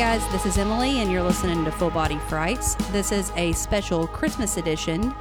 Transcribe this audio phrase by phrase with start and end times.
[0.00, 2.74] Guys, this is Emily, and you're listening to Full Body Frights.
[2.90, 5.14] This is a special Christmas edition,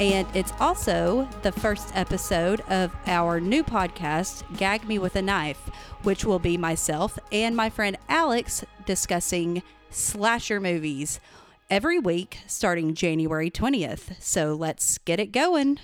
[0.00, 5.68] and it's also the first episode of our new podcast, Gag Me with a Knife,
[6.04, 11.20] which will be myself and my friend Alex discussing slasher movies
[11.68, 14.18] every week starting January 20th.
[14.18, 15.78] So let's get it going.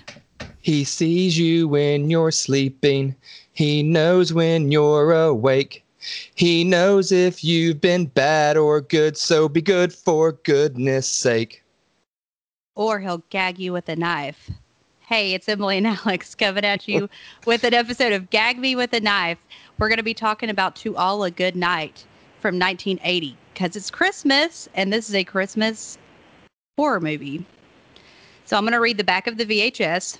[0.57, 3.15] He sees you when you're sleeping.
[3.53, 5.83] He knows when you're awake.
[6.35, 11.63] He knows if you've been bad or good, so be good for goodness sake.
[12.75, 14.49] Or he'll gag you with a knife.
[15.01, 17.09] Hey, it's Emily and Alex coming at you
[17.45, 19.39] with an episode of Gag Me with a Knife.
[19.77, 22.05] We're going to be talking about To All a Good Night
[22.39, 25.97] from 1980 because it's Christmas and this is a Christmas
[26.77, 27.43] horror movie.
[28.45, 30.19] So I'm going to read the back of the VHS.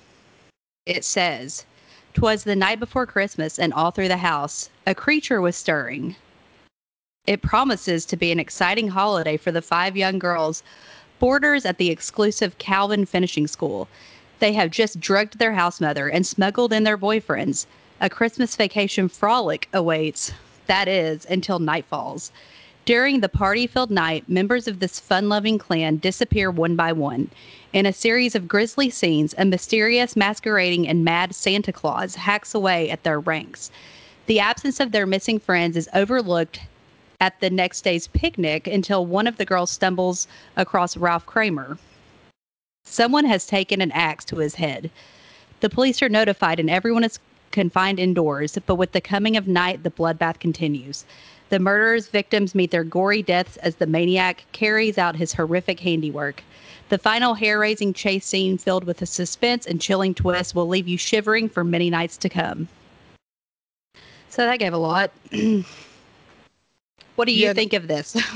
[0.86, 1.64] It says,
[2.12, 6.16] "'Twas the night before Christmas, and all through the house a creature was stirring.
[7.24, 10.64] It promises to be an exciting holiday for the five young girls,
[11.20, 13.86] boarders at the exclusive Calvin Finishing School.
[14.40, 17.66] They have just drugged their house mother and smuggled in their boyfriends.
[18.00, 20.32] A Christmas vacation frolic awaits.
[20.66, 22.32] That is, until night falls.
[22.86, 27.30] During the party filled night, members of this fun loving clan disappear one by one.
[27.72, 32.90] In a series of grisly scenes, a mysterious, masquerading, and mad Santa Claus hacks away
[32.90, 33.70] at their ranks.
[34.26, 36.58] The absence of their missing friends is overlooked
[37.20, 40.26] at the next day's picnic until one of the girls stumbles
[40.56, 41.78] across Ralph Kramer.
[42.84, 44.90] Someone has taken an axe to his head.
[45.60, 47.20] The police are notified and everyone is
[47.52, 51.04] confined indoors, but with the coming of night, the bloodbath continues.
[51.50, 56.42] The murderer's victims meet their gory deaths as the maniac carries out his horrific handiwork.
[56.88, 60.88] The final hair raising chase scene, filled with a suspense and chilling twist, will leave
[60.88, 62.68] you shivering for many nights to come.
[64.28, 65.10] So that gave a lot.
[67.16, 67.52] what do you Yeah.
[67.52, 68.16] think of this?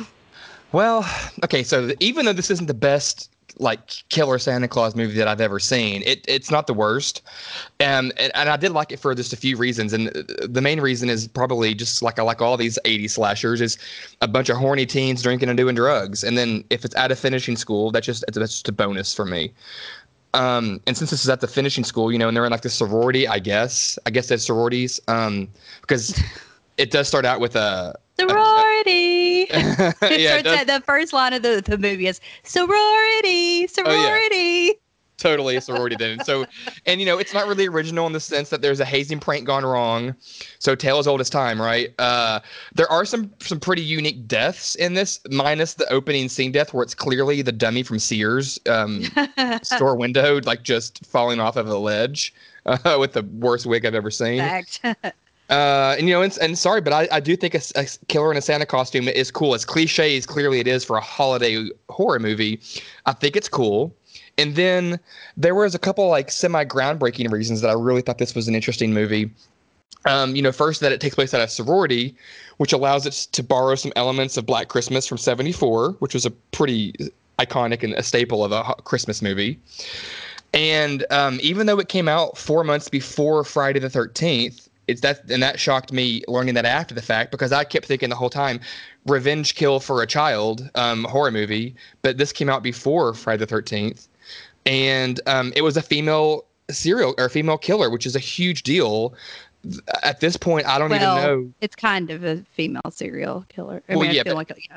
[0.73, 1.09] Well,
[1.45, 5.41] okay, so even though this isn't the best like killer Santa Claus movie that I've
[5.41, 7.23] ever seen, it it's not the worst.
[7.81, 9.93] Um, and, and I did like it for just a few reasons.
[9.93, 13.79] And the main reason is probably just like I like all these 80s slashers is
[14.21, 16.25] a bunch of horny teens drinking and doing drugs.
[16.25, 19.25] And then if it's at a finishing school, that's just that's just a bonus for
[19.25, 19.53] me.
[20.35, 22.63] Um, and since this is at the finishing school, you know, and they're in like
[22.63, 23.99] the sorority, I guess.
[24.05, 25.01] I guess that's sororities.
[25.07, 25.49] Um,
[25.81, 26.21] because
[26.77, 28.91] it does start out with a sorority.
[30.03, 34.75] yeah, It starts the first line of the, the movie is sorority, Oh, sorority.
[35.17, 36.21] totally a sorority then.
[36.25, 36.45] So,
[36.87, 39.47] and you know, it's not really original in the sense that there's a hazing prank
[39.47, 40.15] gone wrong.
[40.59, 41.95] So, tale as old as time, right?
[41.99, 42.41] Uh,
[42.75, 46.83] there are some some pretty unique deaths in this, minus the opening scene death where
[46.83, 49.05] it's clearly the dummy from Sears um,
[49.63, 52.35] store window, like just falling off of a ledge
[52.67, 54.39] uh, with the worst wig I've ever seen.
[55.55, 58.37] Uh, and you know, and, and sorry, but I, I do think a killer in
[58.37, 59.55] a Santa costume is cool.
[59.55, 62.61] As cliche as clearly it is for a holiday horror movie,
[63.07, 63.95] I think it's cool.
[64.37, 64.99] And then
[65.37, 68.57] there was a couple like semi groundbreaking reasons that I really thought this was an
[68.57, 69.31] interesting movie.
[70.07, 72.17] Um, you know, first that it takes place at a sorority,
[72.57, 76.33] which allows it to borrow some elements of Black Christmas from '74, which was a
[76.33, 76.95] pretty
[77.39, 79.61] iconic and a staple of a Christmas movie.
[80.53, 85.31] And um, even though it came out four months before Friday the Thirteenth, it's that
[85.31, 88.31] and that shocked me learning that after the fact because I kept thinking the whole
[88.31, 88.61] time,
[89.07, 93.47] revenge kill for a child um, horror movie, but this came out before Friday the
[93.47, 94.09] Thirteenth,
[94.67, 99.15] and um, it was a female serial or female killer, which is a huge deal.
[100.03, 101.53] At this point, I don't well, even know.
[101.63, 103.83] it's kind of a female serial killer.
[103.89, 104.77] I Well, yeah, but- like, yeah.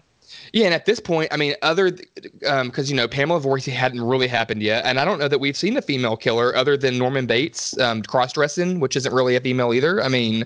[0.53, 1.91] Yeah, and at this point, I mean, other
[2.39, 5.57] because you know Pamela Voorhees hadn't really happened yet, and I don't know that we've
[5.57, 9.41] seen a female killer other than Norman Bates um, cross dressing, which isn't really a
[9.41, 10.01] female either.
[10.01, 10.45] I mean,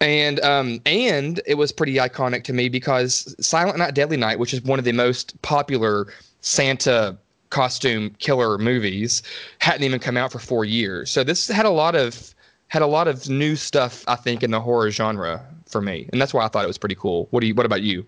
[0.00, 4.54] and um, and it was pretty iconic to me because Silent Night, Deadly Night, which
[4.54, 6.06] is one of the most popular
[6.40, 7.16] Santa
[7.50, 9.22] costume killer movies,
[9.58, 11.10] hadn't even come out for four years.
[11.10, 12.34] So this had a lot of
[12.68, 16.20] had a lot of new stuff, I think, in the horror genre for me, and
[16.20, 17.28] that's why I thought it was pretty cool.
[17.30, 17.54] What do you?
[17.54, 18.06] What about you?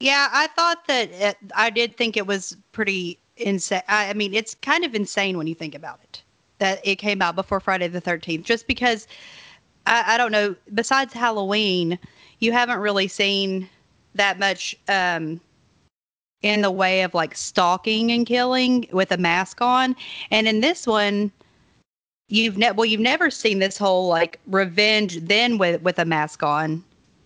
[0.00, 3.82] Yeah, I thought that it, I did think it was pretty insane.
[3.88, 6.22] I, I mean, it's kind of insane when you think about it
[6.58, 9.06] that it came out before Friday the 13th, just because
[9.86, 11.98] I, I don't know, besides Halloween,
[12.38, 13.68] you haven't really seen
[14.14, 15.40] that much um,
[16.42, 19.96] in the way of like stalking and killing with a mask on.
[20.30, 21.30] And in this one,
[22.28, 26.42] you've ne- well, you've never seen this whole like revenge then with with a mask
[26.42, 26.82] on,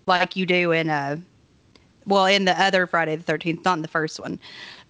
[0.06, 1.20] like you do in a
[2.06, 4.38] well in the other Friday the Thirteenth, not in the first one,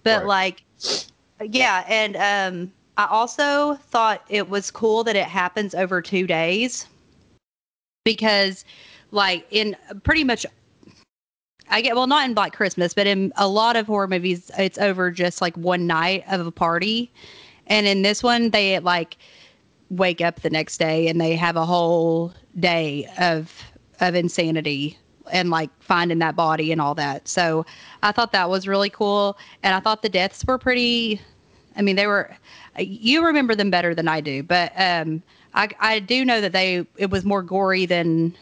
[0.03, 0.25] but Right.
[0.25, 0.63] like
[1.41, 6.87] yeah, and um, I also thought it was cool that it happens over two days
[8.03, 8.63] because
[9.11, 10.45] like in pretty much
[11.69, 14.77] I get well, not in Black Christmas, but in a lot of horror movies, it's
[14.77, 17.11] over just like one night of a party,
[17.67, 19.17] and in this one, they like
[19.89, 23.63] wake up the next day and they have a whole day of
[23.99, 24.97] of insanity
[25.31, 27.27] and like finding that body and all that.
[27.27, 27.65] So
[28.03, 31.21] I thought that was really cool, and I thought the deaths were pretty.
[31.75, 32.35] I mean, they were.
[32.77, 35.21] You remember them better than I do, but um,
[35.53, 38.35] I I do know that they it was more gory than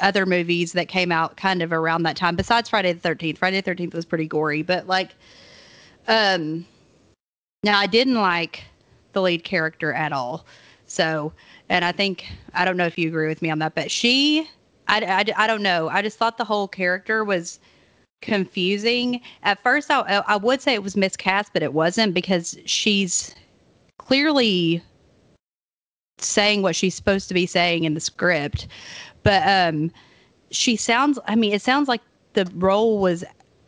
[0.00, 2.36] other movies that came out kind of around that time.
[2.36, 5.14] Besides Friday the Thirteenth, Friday the Thirteenth was pretty gory, but like,
[6.08, 6.66] um,
[7.62, 8.64] now I didn't like
[9.12, 10.44] the lead character at all.
[10.86, 11.32] So,
[11.68, 14.48] and I think I don't know if you agree with me on that, but she,
[14.88, 15.88] I, I, I don't know.
[15.88, 17.58] I just thought the whole character was
[18.22, 19.20] confusing.
[19.42, 23.34] At first, I I would say it was miscast, but it wasn't because she's
[23.98, 24.82] clearly
[26.18, 28.66] saying what she's supposed to be saying in the script
[29.22, 29.90] but um
[30.50, 32.00] she sounds i mean it sounds like
[32.34, 33.24] the role was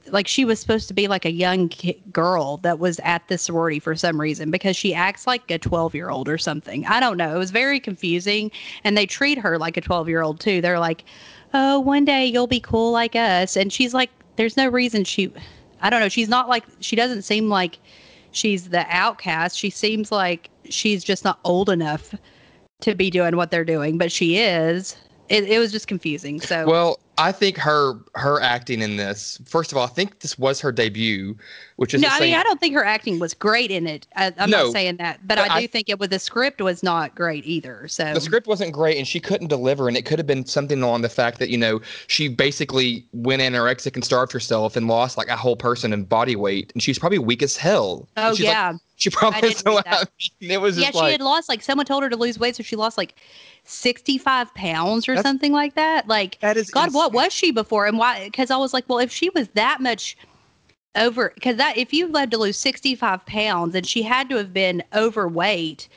[0.08, 1.70] like she was supposed to be like a young
[2.12, 5.94] girl that was at the sorority for some reason because she acts like a 12
[5.94, 6.86] year old or something.
[6.86, 7.34] I don't know.
[7.34, 8.50] It was very confusing.
[8.84, 10.60] And they treat her like a 12 year old too.
[10.60, 11.04] They're like
[11.54, 13.56] oh one day you'll be cool like us.
[13.56, 15.32] And she's like there's no reason she
[15.80, 16.08] i don't know.
[16.08, 17.78] She's not like she doesn't seem like
[18.32, 19.58] she's the outcast.
[19.58, 22.14] She seems like she's just not old enough
[22.80, 24.96] to be doing what they're doing but she is.
[25.28, 26.40] It, it was just confusing.
[26.40, 29.40] So well, I think her her acting in this.
[29.46, 31.36] First of all, I think this was her debut,
[31.76, 32.08] which is no.
[32.10, 34.06] I mean, I don't think her acting was great in it.
[34.16, 36.18] I, am no, not saying that, but, but I do I, think it was the
[36.18, 37.88] script was not great either.
[37.88, 39.88] So the script wasn't great, and she couldn't deliver.
[39.88, 43.40] And it could have been something along the fact that you know she basically went
[43.40, 46.98] anorexic and starved herself and lost like a whole person in body weight, and she's
[46.98, 48.08] probably weak as hell.
[48.16, 48.72] Oh yeah.
[48.72, 49.81] Like, she probably so
[50.40, 50.90] it was yeah.
[50.90, 53.14] she like, had lost like someone told her to lose weight, so she lost like
[53.64, 56.08] 65 pounds or something like that.
[56.08, 56.96] Like, that is God, insane.
[56.96, 57.87] what was she before?
[57.87, 58.25] And why?
[58.25, 60.16] Because I was like, well, if she was that much
[60.96, 64.54] over, because that if you had to lose 65 pounds and she had to have
[64.54, 65.88] been overweight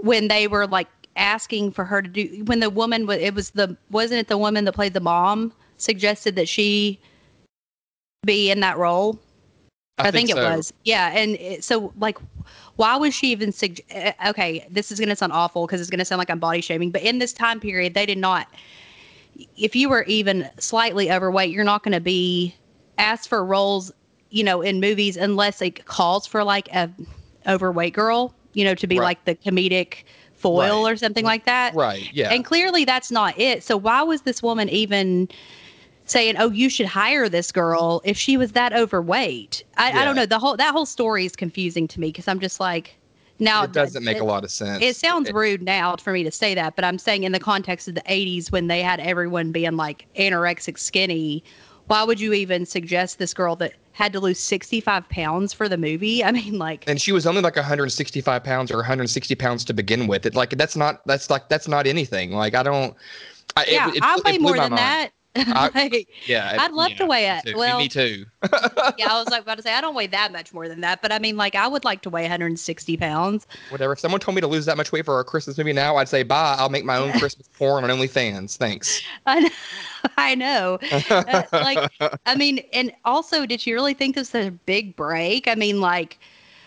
[0.00, 3.50] when they were like asking for her to do, when the woman was, it was
[3.50, 6.98] the, wasn't it the woman that played the mom suggested that she
[8.24, 9.18] be in that role?
[9.98, 10.56] I, I think, think it so.
[10.56, 10.72] was.
[10.84, 11.12] Yeah.
[11.16, 12.18] And it, so, like,
[12.76, 15.90] why was she even sug- eh, okay this is going to sound awful because it's
[15.90, 18.48] going to sound like i'm body shaming but in this time period they did not
[19.56, 22.54] if you were even slightly overweight you're not going to be
[22.98, 23.92] asked for roles
[24.30, 26.90] you know in movies unless it calls for like a
[27.46, 29.04] overweight girl you know to be Right.
[29.04, 30.02] like the comedic
[30.34, 30.92] foil Right.
[30.92, 32.12] or something like that right.
[32.12, 32.32] Yeah.
[32.32, 35.28] and clearly that's not it so why was this woman even
[36.06, 40.16] saying oh you should hire this girl if she was that overweight i, I don't
[40.16, 42.96] know the whole that whole story is confusing to me because i'm just like
[43.38, 44.82] now it doesn't make it, a lot of sense.
[44.82, 47.88] it sounds rude now for me to say that but i'm saying in the context
[47.88, 51.42] of the 80s when they had everyone being like anorexic skinny
[51.86, 55.76] why would you even suggest this girl that had to lose 65 pounds for the
[55.78, 59.74] movie i mean like and she was only like 165 pounds or 160 pounds to
[59.74, 60.26] begin with.
[60.26, 62.32] It like that's not that's like that's not anything.
[62.32, 62.94] Like I don't.
[63.56, 64.78] I, yeah it, it, it way more than mind.
[64.78, 65.10] that
[65.46, 67.44] I- Like, Yeah, I'd love to weigh it.
[67.46, 67.56] too.
[67.56, 68.24] Well, me too.
[68.98, 71.02] yeah, I was like about to say I don't weigh that much more than that,
[71.02, 73.46] but I mean, like I would like to weigh 160 pounds.
[73.70, 73.94] Whatever.
[73.94, 76.08] If someone told me to lose that much weight for a Christmas movie now, I'd
[76.08, 76.54] say bye.
[76.58, 78.56] I'll make my own Christmas porn on OnlyFans.
[78.56, 79.02] Thanks.
[79.26, 79.50] I know.
[80.18, 80.78] I know.
[81.10, 81.90] Uh, like,
[82.26, 85.48] I mean, and also, did you really think this was a big break?
[85.48, 86.18] I mean, like,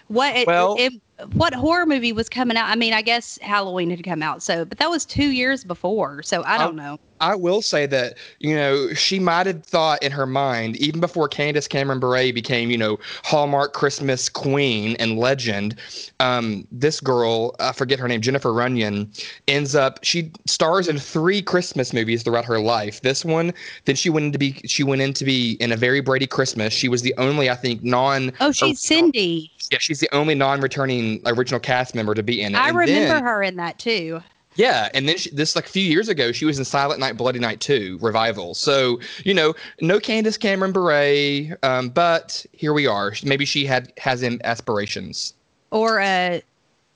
[0.07, 0.45] what?
[0.47, 0.93] Well- it,
[1.33, 2.69] what horror movie was coming out?
[2.69, 6.21] I mean, I guess Halloween had come out, so but that was two years before,
[6.21, 6.99] so I don't know.
[7.19, 11.27] I will say that, you know, she might have thought in her mind, even before
[11.27, 15.75] Candace Cameron Bure became, you know, Hallmark Christmas queen and legend,
[16.19, 19.11] um, this girl, I forget her name, Jennifer Runyon,
[19.47, 23.01] ends up, she stars in three Christmas movies throughout her life.
[23.01, 23.53] This one,
[23.85, 26.73] then she went into be, she went in to be in a very Brady Christmas.
[26.73, 29.51] She was the only, I think, non, Oh, she's Cindy.
[29.71, 32.57] yeah, she's the only non-returning original cast member to be in it.
[32.57, 34.21] I And remember then- her in that too.
[34.57, 37.15] Yeah, and then she, this like a few years ago, she was in Silent Night,
[37.15, 38.53] Bloody Night 2 revival.
[38.55, 43.13] So you know, no Candace Cameron Bure, um, but here we are.
[43.23, 45.33] Maybe she had has aspirations,
[45.71, 46.39] Or uh,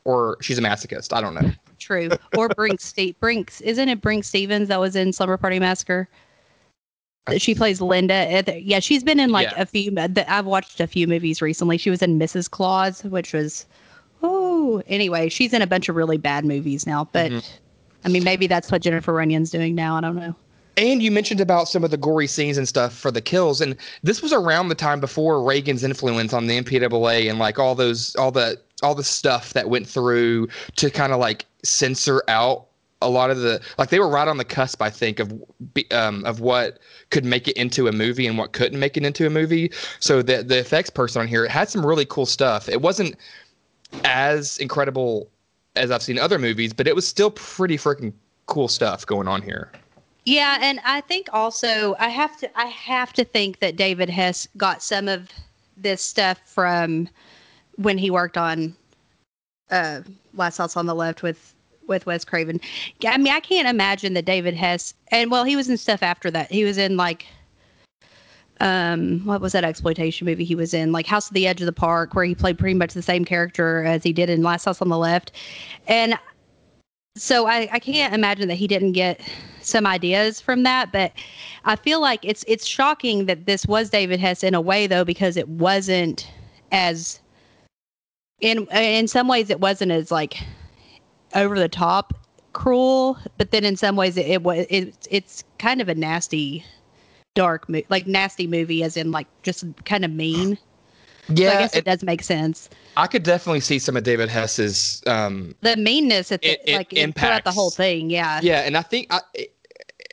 [0.03, 1.13] or she's a masochist.
[1.15, 1.51] I don't know.
[1.79, 2.09] true.
[2.35, 3.61] Or Brinks State Brinks.
[3.61, 6.09] Isn't it Brinke Stevens that was in Slumber Party Massacre?
[7.37, 8.39] She plays Linda.
[8.47, 9.61] Uh, Yeah, she's been in like Yeah.
[9.61, 9.95] a few.
[9.95, 11.77] uh, I've watched a few movies recently.
[11.77, 12.49] She was in Mrs.
[12.49, 13.67] Claus, which was,
[14.87, 17.07] anyway, she's in a bunch of really bad movies now.
[17.11, 17.43] But Mhm.
[18.03, 19.95] I mean, maybe that's what Jennifer Runyon's doing now.
[19.97, 20.35] I don't know.
[20.77, 23.75] And you mentioned about some of the gory scenes and stuff for the kills, and
[24.03, 28.15] this was around the time before Reagan's influence on the MPAA and like all those
[28.15, 32.65] all the all the stuff that went through to kind of like censor out
[33.01, 35.33] a lot of the like they were right on the cusp i think of
[35.91, 39.25] um, of what could make it into a movie and what couldn't make it into
[39.25, 42.81] a movie so the the effects person on here had some really cool stuff it
[42.81, 43.15] wasn't
[44.03, 45.29] as incredible
[45.75, 48.13] as i've seen other movies but it was still pretty freaking
[48.45, 49.71] cool stuff going on here
[50.25, 54.47] yeah and i think also i have to i have to think that david hess
[54.57, 55.29] got some of
[55.77, 57.07] this stuff from
[57.75, 58.75] when he worked on
[59.69, 60.01] uh
[60.33, 61.53] last house on the left with
[61.87, 62.61] with Wes Craven.
[63.05, 66.31] I mean, I can't imagine that David Hess and well, he was in stuff after
[66.31, 66.49] that.
[66.49, 67.25] He was in like
[68.61, 70.91] um what was that exploitation movie he was in?
[70.91, 73.25] Like house of the edge of the park where he played pretty much the same
[73.25, 75.31] character as he did in last house on the left.
[75.87, 76.17] And
[77.17, 79.19] so I, I can't imagine that he didn't get
[79.61, 81.11] some ideas from that but
[81.65, 85.05] i feel like it's it's shocking that this was david hess in a way though
[85.05, 86.31] because it wasn't
[86.71, 87.19] as
[88.39, 90.37] in in some ways it wasn't as like
[91.35, 92.13] over the top
[92.53, 96.65] cruel, but then in some ways it was it, it, it's kind of a nasty,
[97.33, 100.57] dark mo- like nasty movie, as in like just kind of mean.
[101.29, 102.69] Yeah, so I guess it, it, does make sense.
[102.97, 107.15] I could definitely see some of David Hess's um the meanness at the, it, like
[107.17, 108.09] throughout the whole thing.
[108.09, 109.21] Yeah, yeah, and I think I.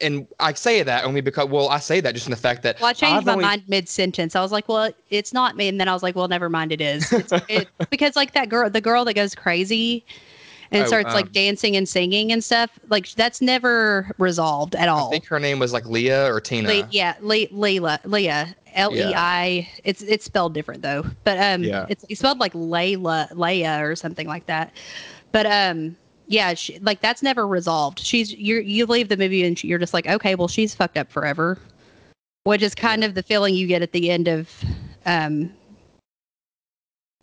[0.00, 2.78] And I say that only because, well, I say that just in the fact that.
[2.78, 3.44] Well, I changed I've my only...
[3.44, 4.37] mind mid sentence.
[4.37, 5.66] I was like, well, it's not me.
[5.66, 7.12] And then I was like, well, never mind, it is.
[7.12, 10.06] It's, it, because, like, that girl, the girl that goes crazy,
[10.70, 12.78] and oh, starts um, like dancing and singing and stuff.
[12.88, 15.08] Like that's never resolved at all.
[15.08, 16.68] I think her name was like Leah or Tina.
[16.68, 19.68] Le- yeah, Le- Leila, Leah, L E I.
[19.84, 21.87] It's it's spelled different though, but um, yeah.
[21.88, 24.72] it's, it's spelled like Layla, Leia or something like that.
[25.32, 25.96] But um,
[26.26, 28.00] yeah, she, like that's never resolved.
[28.00, 31.10] She's you you leave the movie and you're just like, okay, well she's fucked up
[31.10, 31.58] forever,
[32.44, 34.52] which is kind of the feeling you get at the end of
[35.06, 35.52] um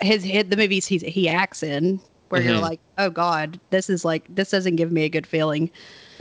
[0.02, 2.02] his, his the movies he he acts in
[2.36, 2.54] where mm-hmm.
[2.54, 5.72] you're like, oh God, this is like this doesn't give me a good feeling.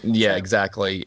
[0.02, 0.36] Yeah, so.
[0.36, 1.06] exactly.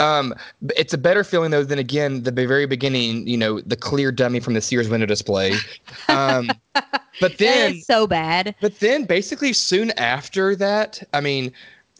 [0.00, 0.34] Um,
[0.76, 3.26] it's a better feeling though than again the very beginning.
[3.28, 5.54] You know, the clear dummy from the Sears window display.
[6.08, 6.50] Um,
[7.20, 8.54] but then so bad.
[8.60, 11.52] But then basically soon after that, I mean,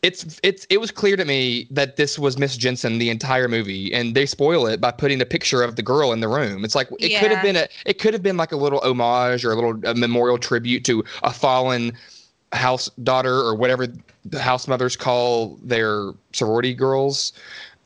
[0.03, 3.93] it's it's it was clear to me that this was Miss Jensen the entire movie,
[3.93, 6.65] and they spoil it by putting a picture of the girl in the room.
[6.65, 7.21] It's like it yeah.
[7.21, 9.79] could have been a it could have been like a little homage or a little
[9.85, 11.93] a memorial tribute to a fallen
[12.53, 13.87] house daughter or whatever
[14.25, 17.33] the house mothers call their sorority girls.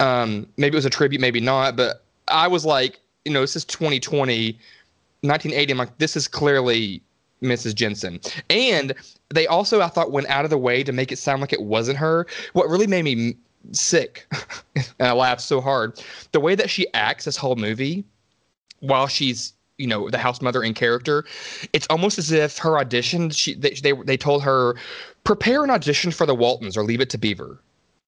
[0.00, 1.76] Um, maybe it was a tribute, maybe not.
[1.76, 5.72] But I was like, you know, this is 2020, 1980.
[5.72, 7.02] I'm like, this is clearly
[7.42, 7.74] Mrs.
[7.74, 8.20] Jensen.
[8.50, 8.94] And
[9.32, 11.62] they also, I thought, went out of the way to make it sound like it
[11.62, 12.26] wasn't her.
[12.52, 13.36] What really made me
[13.72, 14.26] sick,
[14.76, 16.02] and I laughed so hard,
[16.32, 18.04] the way that she acts this whole movie
[18.80, 21.24] while she's you know the house mother in character
[21.72, 24.76] it's almost as if her audition she they, they, they told her
[25.24, 27.60] prepare an audition for the waltons or leave it to beaver.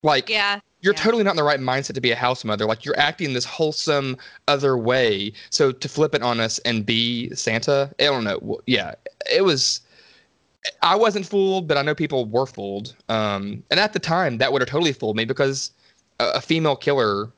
[0.02, 1.00] Like yeah you're yeah.
[1.00, 2.66] totally not in the right mindset to be a house mother.
[2.66, 5.32] Like you're acting this wholesome other way.
[5.50, 8.94] So to flip it on us and be santa i don't know yeah
[9.32, 9.80] it was
[10.82, 12.94] i wasn't fooled but i know people were fooled.
[13.08, 15.73] Um, and at the time that would have totally fooled me because
[16.20, 17.32] a, a female killer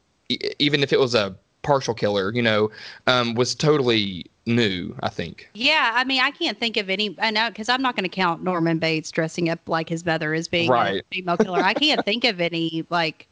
[0.59, 1.35] even if it was a
[1.69, 2.71] partial killer, you know,
[3.07, 4.97] um, was totally new.
[5.01, 5.49] I think.
[5.55, 7.15] Yeah, I mean, I can't think of any.
[7.21, 10.33] I know because I'm not going to count Norman Bates dressing up like his mother
[10.33, 11.03] as being right.
[11.03, 11.61] a female killer.
[11.61, 13.29] I can't think of any like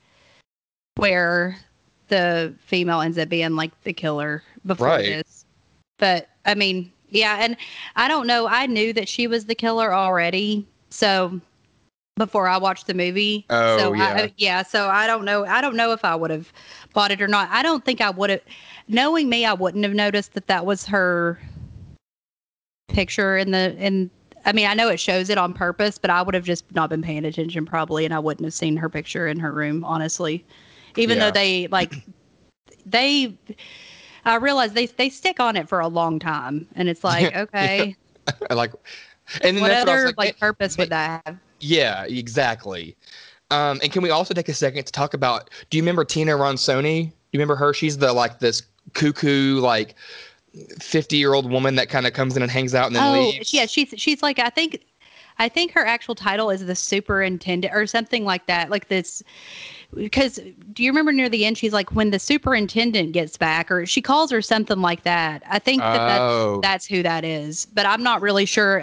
[0.97, 1.57] where
[2.09, 5.02] the female ends up being like the killer before right.
[5.02, 5.47] this.
[5.99, 7.57] But I mean, yeah, and
[7.97, 8.47] I don't know.
[8.47, 11.40] I knew that she was the killer already, so
[12.17, 13.45] before I watched the movie.
[13.51, 14.05] Oh, so yeah.
[14.05, 14.63] I, yeah.
[14.63, 15.45] So I don't know.
[15.45, 16.53] I don't know if I would have
[16.93, 17.49] bought it or not.
[17.51, 18.41] I don't think I would have.
[18.89, 21.39] Knowing me, I wouldn't have noticed that that was her
[22.89, 24.11] picture in the in.
[24.45, 26.89] I mean, I know it shows it on purpose, but I would have just not
[26.89, 30.45] been paying attention probably, and I wouldn't have seen her picture in her room, honestly.
[30.97, 31.27] Even yeah.
[31.27, 31.95] though they like
[32.85, 33.37] they.
[34.25, 37.95] I realize they they stick on it for a long time, and it's like okay,
[38.51, 38.73] like,
[39.43, 41.39] and what other like, like eh, purpose would eh, that have?
[41.61, 42.97] Yeah, exactly.
[43.51, 45.51] Um, and can we also take a second to talk about?
[45.71, 47.05] Do you remember Tina Ronsoni?
[47.05, 47.73] Do you remember her?
[47.73, 48.63] She's the like this
[48.95, 49.95] cuckoo like
[50.81, 53.29] fifty year old woman that kind of comes in and hangs out and then oh,
[53.29, 53.53] leaves.
[53.53, 54.85] yeah, she's she's like I think
[55.39, 58.71] I think her actual title is the superintendent or something like that.
[58.71, 59.23] Like this,
[59.95, 60.41] because
[60.73, 61.59] do you remember near the end?
[61.59, 65.43] She's like, when the superintendent gets back, or she calls her something like that.
[65.49, 66.61] I think that oh.
[66.63, 68.83] that's, that's who that is, but I'm not really sure.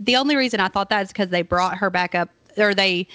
[0.00, 3.06] The only reason I thought that is because they brought her back up, or they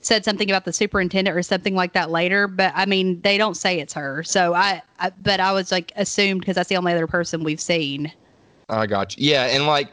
[0.00, 2.46] said something about the superintendent or something like that later.
[2.46, 4.22] But I mean, they don't say it's her.
[4.22, 7.60] So I, I but I was like assumed because that's the only other person we've
[7.60, 8.12] seen.
[8.68, 9.30] I got you.
[9.30, 9.88] Yeah, and like,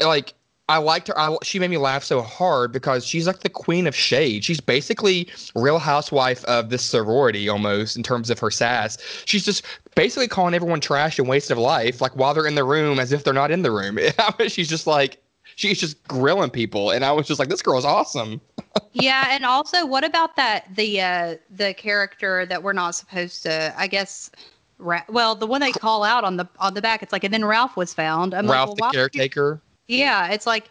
[0.00, 0.34] like
[0.68, 1.18] I liked her.
[1.18, 4.44] I, she made me laugh so hard because she's like the queen of shade.
[4.44, 8.98] She's basically Real Housewife of this sorority almost in terms of her sass.
[9.26, 12.64] She's just basically calling everyone trash and waste of life, like while they're in the
[12.64, 13.98] room, as if they're not in the room.
[14.48, 15.22] she's just like
[15.56, 18.40] she's just grilling people, and I was just like, this girl is awesome.
[18.92, 23.74] yeah, and also, what about that the uh the character that we're not supposed to?
[23.76, 24.30] I guess.
[24.78, 27.32] Ra- well, the one they call out on the on the back, it's like, and
[27.32, 28.34] then Ralph was found.
[28.34, 29.62] I'm Ralph, like, well, the caretaker.
[29.88, 30.68] Yeah, it's like,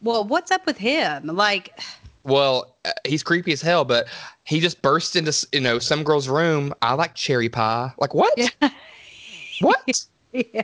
[0.00, 1.26] well, what's up with him?
[1.26, 1.76] Like,
[2.22, 4.06] well, uh, he's creepy as hell, but
[4.44, 6.72] he just burst into you know some girl's room.
[6.82, 7.92] I like cherry pie.
[7.98, 8.32] Like what?
[8.36, 8.48] Yeah.
[9.60, 10.06] what?
[10.52, 10.62] yeah.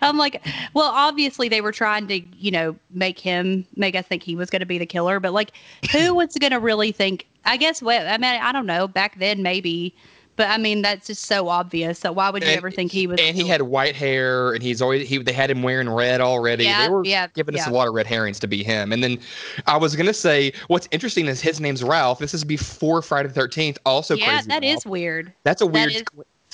[0.00, 4.22] I'm like, well, obviously they were trying to, you know, make him make us think
[4.22, 5.52] he was going to be the killer, but like,
[5.90, 7.26] who was going to really think?
[7.44, 7.82] I guess.
[7.82, 8.86] what I mean, I don't know.
[8.86, 9.94] Back then, maybe
[10.36, 11.98] but I mean, that's just so obvious.
[11.98, 13.20] So why would you and, ever think he was?
[13.20, 15.18] And he had white hair, and he's always he.
[15.18, 16.64] They had him wearing red already.
[16.64, 17.62] Yeah, they were yeah, giving yeah.
[17.62, 18.92] us a lot of red herrings to be him.
[18.92, 19.18] And then
[19.66, 22.18] I was gonna say, what's interesting is his name's Ralph.
[22.18, 23.78] This is before Friday the Thirteenth.
[23.84, 24.76] Also, yeah, crazy that Ralph.
[24.78, 25.32] is weird.
[25.44, 25.90] That's a weird.
[25.90, 26.04] That is,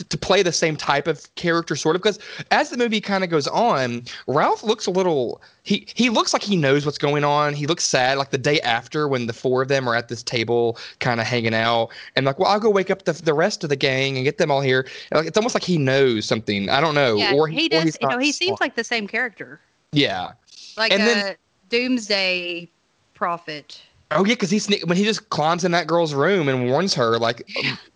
[0.04, 2.18] to play the same type of character sort of because
[2.50, 6.42] as the movie kind of goes on ralph looks a little he he looks like
[6.42, 7.52] he knows what's going on.
[7.52, 10.22] He looks sad like the day after when the four of them are at this
[10.22, 13.64] table kind of hanging out and like well i'll go wake up the, the rest
[13.64, 14.86] of the gang and get them all here.
[15.12, 16.70] Like, it's almost like he knows something.
[16.70, 17.16] I don't know.
[17.16, 17.84] Yeah, or he or does.
[17.84, 18.60] he's You know, he seems smart.
[18.62, 19.60] like the same character,
[19.92, 20.32] yeah.
[20.76, 21.36] Like And a then-
[21.68, 22.70] doomsday
[23.14, 23.80] prophet.
[24.12, 26.94] oh yeah because he sne- when he just climbs in that girl's room and warns
[26.94, 27.46] her like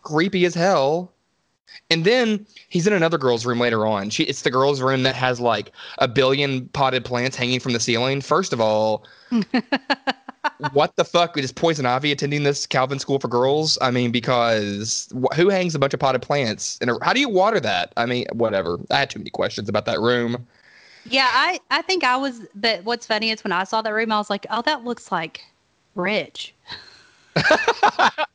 [0.02, 1.12] creepy as hell
[1.90, 4.10] and then he's in another girl's room later on.
[4.10, 7.80] She it's the girl's room that has like a billion potted plants hanging from the
[7.80, 8.20] ceiling.
[8.20, 9.04] First of all,
[10.72, 13.78] what the fuck is Poison Ivy attending this Calvin School for Girls?
[13.80, 16.78] I mean, because wh- who hangs a bunch of potted plants?
[16.80, 17.92] And how do you water that?
[17.96, 18.78] I mean, whatever.
[18.90, 20.46] I had too many questions about that room.
[21.04, 22.42] Yeah, I I think I was.
[22.54, 25.10] But what's funny is when I saw that room, I was like, oh, that looks
[25.10, 25.44] like
[25.94, 26.54] rich.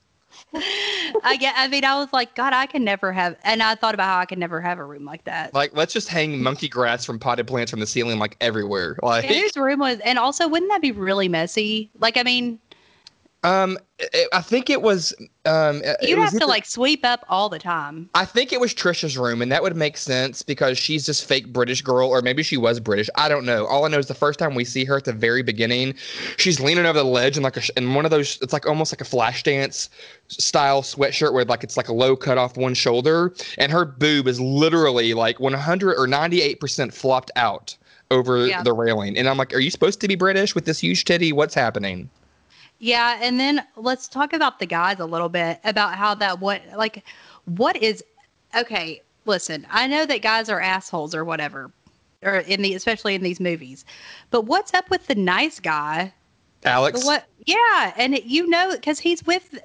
[0.53, 1.53] I get.
[1.57, 3.35] I mean, I was like, God, I can never have.
[3.43, 5.53] And I thought about how I could never have a room like that.
[5.53, 8.97] Like, let's just hang monkey grass from potted plants from the ceiling like everywhere.
[9.03, 11.89] Like, And his room was, and also, wouldn't that be really messy?
[11.99, 12.59] Like, I mean,
[13.43, 15.13] um, it, I think it was
[15.45, 18.09] um, you'd was have to like sweep up all the time.
[18.15, 21.53] I think it was Trisha's room, and that would make sense because she's this fake
[21.53, 23.09] British girl, or maybe she was British.
[23.15, 23.65] I don't know.
[23.67, 25.93] All I know is the first time we see her at the very beginning,
[26.37, 28.39] she's leaning over the ledge and like a in one of those.
[28.41, 29.89] It's like almost like a Flashdance
[30.27, 34.27] style sweatshirt where like it's like a low cut off one shoulder, and her boob
[34.27, 37.77] is literally like 100 or 98 percent flopped out
[38.09, 38.63] over Yeah.
[38.63, 39.17] the railing.
[39.17, 41.31] And I'm like, are you supposed to be British with this huge titty?
[41.33, 42.09] What's happening?
[42.79, 46.61] Yeah, and then let's talk about the guys a little bit about how that what
[46.75, 47.03] like
[47.45, 48.03] what is
[48.55, 51.71] okay, listen, I know that guys are assholes or whatever.
[52.23, 53.85] Or in the especially in these movies.
[54.31, 56.13] But what's up with the nice guy?
[56.63, 59.59] Alex, What yeah, and it, you know cuz he's with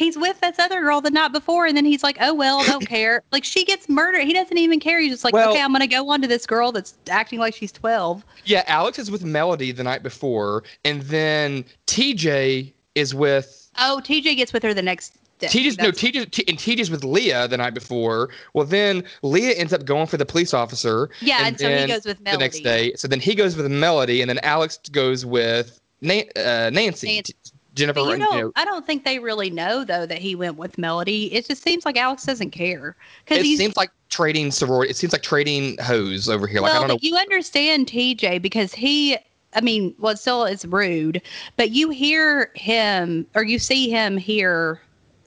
[0.00, 2.86] he's with this other girl the night before and then he's like, "Oh well, don't
[2.88, 4.24] care." Like she gets murdered.
[4.24, 4.98] He doesn't even care.
[4.98, 7.38] He's just like, Well- "Okay, I'm going to go on to this girl that's acting
[7.38, 13.14] like she's 12." Yeah, Alex is with Melody the night before, and then TJ is
[13.14, 15.46] with Oh, TJ gets with her the next day.
[15.46, 18.30] TJ's no TJ T, and TJ's with Leah the night before.
[18.54, 21.08] Well, then Leah ends up going for the police officer.
[21.20, 22.36] Yeah, and, so he goes with Melody.
[22.36, 22.92] the next day.
[22.96, 27.14] So then he goes with Melody, and then Alex goes with Na- uh, Nancy.
[27.14, 27.34] Nancy.
[27.74, 28.00] Jennifer.
[28.00, 31.32] You you know, I don't think they really know though that he went with Melody.
[31.32, 34.90] It just seems like Alex doesn't care because it he's seems like trading sorority.
[34.90, 36.60] It seems like trading hoes over here.
[36.60, 36.82] Like well.
[36.82, 36.98] I don't know.
[37.00, 39.16] you understand TJ because he.
[39.52, 41.20] I mean, well, still it's rude,
[41.56, 44.80] but you hear him or you see him hear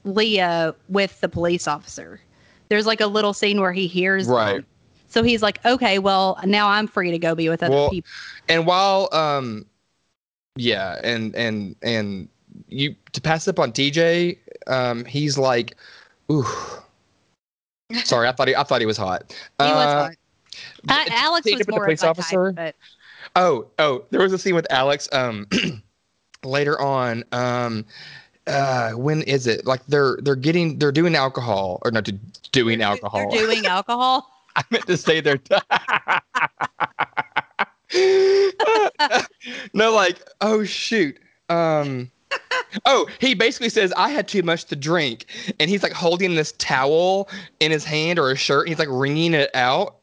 [0.06, 2.22] Leah with the police officer.
[2.70, 4.36] There's like a little scene where he hears them.
[4.36, 4.66] Right.
[5.10, 8.10] So he's like, okay, well, now I'm free to go be with other Well, people.
[8.50, 9.66] And while um,
[10.56, 12.30] yeah, and and and
[12.68, 14.38] you to pass up on TJ,
[14.68, 15.76] um, he's like,
[16.32, 16.46] ooh.
[18.04, 19.34] Sorry, I thought he I thought he was hot.
[19.60, 20.16] He was Uh, hot.
[20.88, 22.54] I, t- Alex was with the more police officer?
[22.54, 25.48] type, but Oh, oh, there was a scene with Alex um
[26.44, 27.24] later on.
[27.32, 27.86] Um
[28.48, 29.66] uh when is it?
[29.66, 32.10] Like they're they're getting they're doing alcohol or not
[32.52, 33.30] doing alcohol.
[33.32, 34.30] They're doing alcohol.
[34.56, 35.40] I meant to say they're
[39.74, 41.18] No, like, oh shoot.
[41.50, 42.10] Um
[42.86, 45.28] Oh, he basically says I had too much to drink
[45.60, 48.88] and he's like holding this towel in his hand or a shirt and he's like
[48.90, 49.98] wringing it out.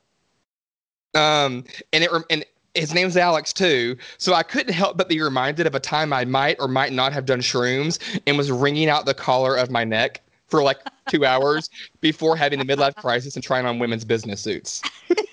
[1.17, 5.67] Um and it and his name's Alex too, so I couldn't help but be reminded
[5.67, 9.05] of a time I might or might not have done shrooms and was wringing out
[9.05, 13.43] the collar of my neck for like two hours before having the midlife crisis and
[13.43, 14.83] trying on women's business suits.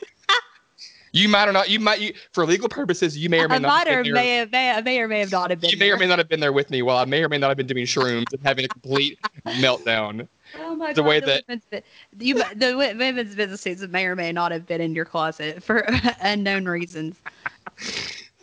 [1.12, 1.70] You might or not.
[1.70, 2.02] You might.
[2.02, 3.88] You, for legal purposes, you may or may I not.
[3.88, 4.24] have been there.
[4.24, 5.70] may have, may, may or may have not have been.
[5.70, 7.38] You may or may not have been there with me while I may or may
[7.38, 10.28] not have been doing shrooms and having a complete meltdown.
[10.60, 11.08] Oh my the god!
[11.08, 11.84] way the that- women's,
[12.20, 15.88] you, the women's business suits may or may not have been in your closet for
[16.22, 17.18] unknown reasons.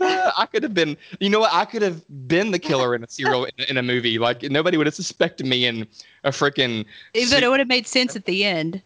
[0.00, 0.96] Uh, I could have been.
[1.20, 1.52] You know what?
[1.52, 4.18] I could have been the killer in a serial in, in a movie.
[4.18, 5.86] Like nobody would have suspected me in
[6.24, 6.84] a freaking.
[7.14, 8.82] Even it would have made sense at the end.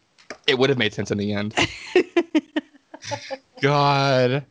[0.47, 1.55] It would have made sense in the end.
[3.61, 4.45] God.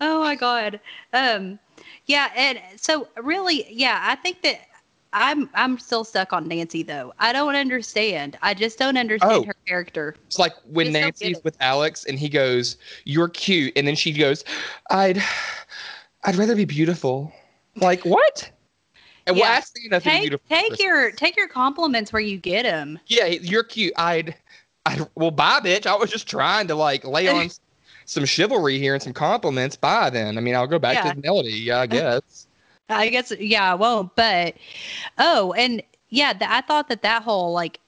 [0.00, 0.80] Oh my god.
[1.12, 1.58] Um
[2.06, 4.60] yeah, and so really, yeah, I think that
[5.12, 7.12] I'm I'm still stuck on Nancy though.
[7.18, 8.38] I don't understand.
[8.42, 9.44] I just don't understand Oh.
[9.44, 10.16] her character.
[10.26, 14.12] It's like when Just Nancy's with Alex and he goes, "You're cute," and then she
[14.12, 14.44] goes,
[14.90, 15.22] "I'd,
[16.24, 17.32] I'd rather be beautiful."
[17.76, 18.50] Like what?
[19.26, 19.60] And Yeah.
[19.90, 20.46] nothing Take beautiful.
[20.48, 22.98] take your take your compliments where you get them.
[23.06, 23.92] Yeah, you're cute.
[23.96, 24.34] I'd,
[24.86, 25.06] I'd.
[25.14, 25.86] Well, bye, bitch.
[25.86, 27.48] I was just trying to like lay on
[28.04, 29.76] some chivalry here and some compliments.
[29.76, 30.38] Bye, then.
[30.38, 31.12] I mean, I'll go back Yeah.
[31.12, 31.52] to the melody.
[31.52, 32.46] Yeah, I guess.
[32.88, 34.14] I guess yeah, I won't.
[34.16, 34.54] But
[35.18, 37.80] oh, and yeah, th- I thought that that whole like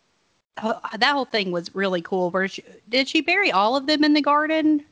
[0.59, 2.31] uh, that whole thing was really cool.
[2.31, 4.83] Where she, did she bury all of them in the garden,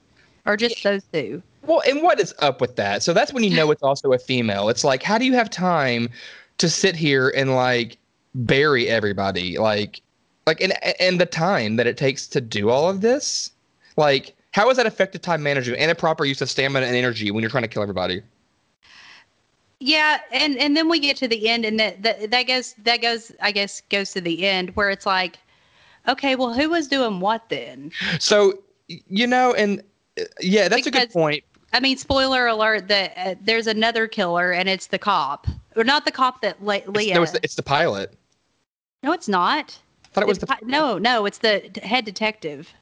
[0.45, 1.43] or just those two?
[1.63, 3.03] Well, and what is up with that?
[3.05, 4.69] So that's when you know it's also a female.
[4.69, 6.11] It's like, how do you have time
[6.59, 7.97] to sit here and like
[8.35, 9.57] bury everybody?
[9.59, 10.03] Like,
[10.47, 13.51] like, and and the time that it takes to do all of this,
[13.97, 17.31] like, how is that effective time management and a proper use of stamina and energy
[17.31, 18.23] when you're trying to kill everybody?
[19.81, 23.03] Yeah, and and then we get to the end, and that that that goes that
[23.03, 25.39] goes I guess goes to the end where it's like,
[26.07, 27.91] okay, well, who was doing what then?
[28.21, 29.83] So you know, and
[30.21, 31.43] uh, yeah, that's a good point.
[31.73, 36.05] I mean, spoiler alert that uh, there's another killer, and it's the cop, or not
[36.05, 37.15] the cop that Le- It's, Leah.
[37.15, 38.13] no, it's the, it's the pilot.
[39.03, 39.77] no, it's not.
[40.05, 40.47] I thought it was the.
[40.47, 42.73] pi- no, no, it's the head detective.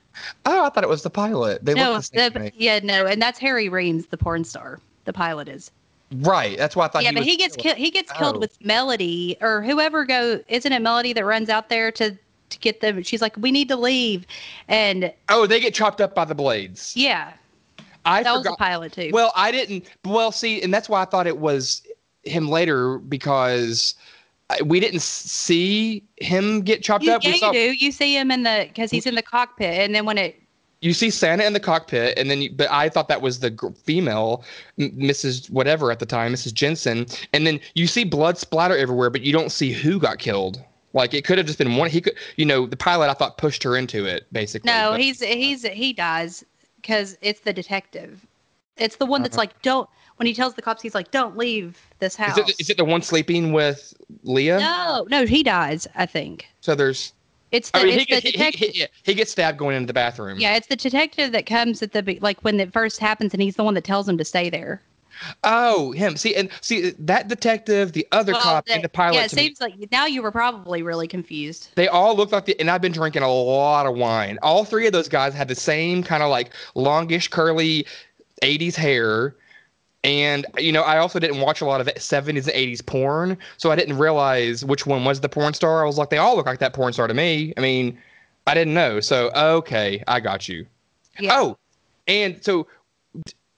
[0.46, 1.64] Oh, I thought it was the pilot.
[1.64, 4.80] They no, look the same the, yeah, no, and that's Harry Reams, the porn star.
[5.04, 5.70] The pilot is.
[6.16, 6.58] Right.
[6.58, 7.02] That's why I thought.
[7.04, 7.76] yeah, he but was he gets killed.
[7.76, 7.78] killed.
[7.78, 8.40] He gets killed Oh.
[8.40, 10.40] with Melody or whoever go.
[10.48, 12.10] Isn't it Melody that runs out there to
[12.50, 13.02] to get them?
[13.04, 14.26] She's like, we need to leave,
[14.66, 16.94] and Oh, they get chopped up by the blades.
[16.96, 17.32] yeah,
[18.04, 18.50] I that was forgot.
[18.50, 19.10] the pilot too.
[19.12, 19.84] Well, I didn't.
[20.04, 21.82] Well, see, and that's why I thought it was
[22.24, 23.94] him later because
[24.64, 27.22] we didn't see him get chopped you, up.
[27.24, 27.84] yeah, We saw, you do.
[27.84, 30.36] You see him in the because he's in the cockpit, and then when it
[30.82, 33.50] you see Santa in the cockpit, and then you, but I thought that was the
[33.84, 34.42] female,
[34.78, 35.50] M- Mrs.
[35.50, 36.54] Whatever at the time, Mrs.
[36.54, 40.62] Jensen, and then you see blood splatter everywhere, but you don't see who got killed.
[40.94, 41.90] Like it could have just been one.
[41.90, 44.68] He could, you know, the pilot I thought pushed her into it basically.
[44.72, 46.44] no, but- he's he's he dies
[46.76, 48.26] because it's the detective.
[48.78, 49.42] It's the one that's Uh-huh.
[49.42, 49.88] like, don't.
[50.20, 52.36] When he tells the cops, he's like, don't leave this house.
[52.36, 54.58] Is it, is it the one sleeping with Leah?
[54.60, 55.88] no, no, he dies.
[55.94, 57.14] I think So there's.
[57.52, 58.88] it's the I mean, he, the gets- he, he, detective.
[59.02, 60.38] he, gets stabbed going into the bathroom.
[60.38, 63.56] Yeah, it's the detective that comes at the like when it first happens, and he's
[63.56, 64.82] the one that tells him to stay there.
[65.42, 66.18] Oh, him.
[66.18, 69.14] See, and see that detective, the other Well, cop, and the pilot.
[69.16, 71.70] Yeah, it to me, seems like now you were probably really confused.
[71.76, 72.60] they all look like the.
[72.60, 74.38] And I've been drinking a lot of wine.
[74.42, 77.86] All three of those guys had the same kind of like longish, curly,
[78.42, 79.34] '80s hair.
[80.02, 83.70] And you know, I also didn't watch a lot of 70s and 80s porn, so
[83.70, 85.82] I didn't realize which one was the porn star.
[85.82, 87.52] I was like, they all look like that porn star to me.
[87.56, 87.98] I mean,
[88.46, 89.00] I didn't know.
[89.00, 90.66] So okay, I got you.
[91.18, 91.30] Yeah.
[91.38, 91.58] Oh,
[92.08, 92.66] and so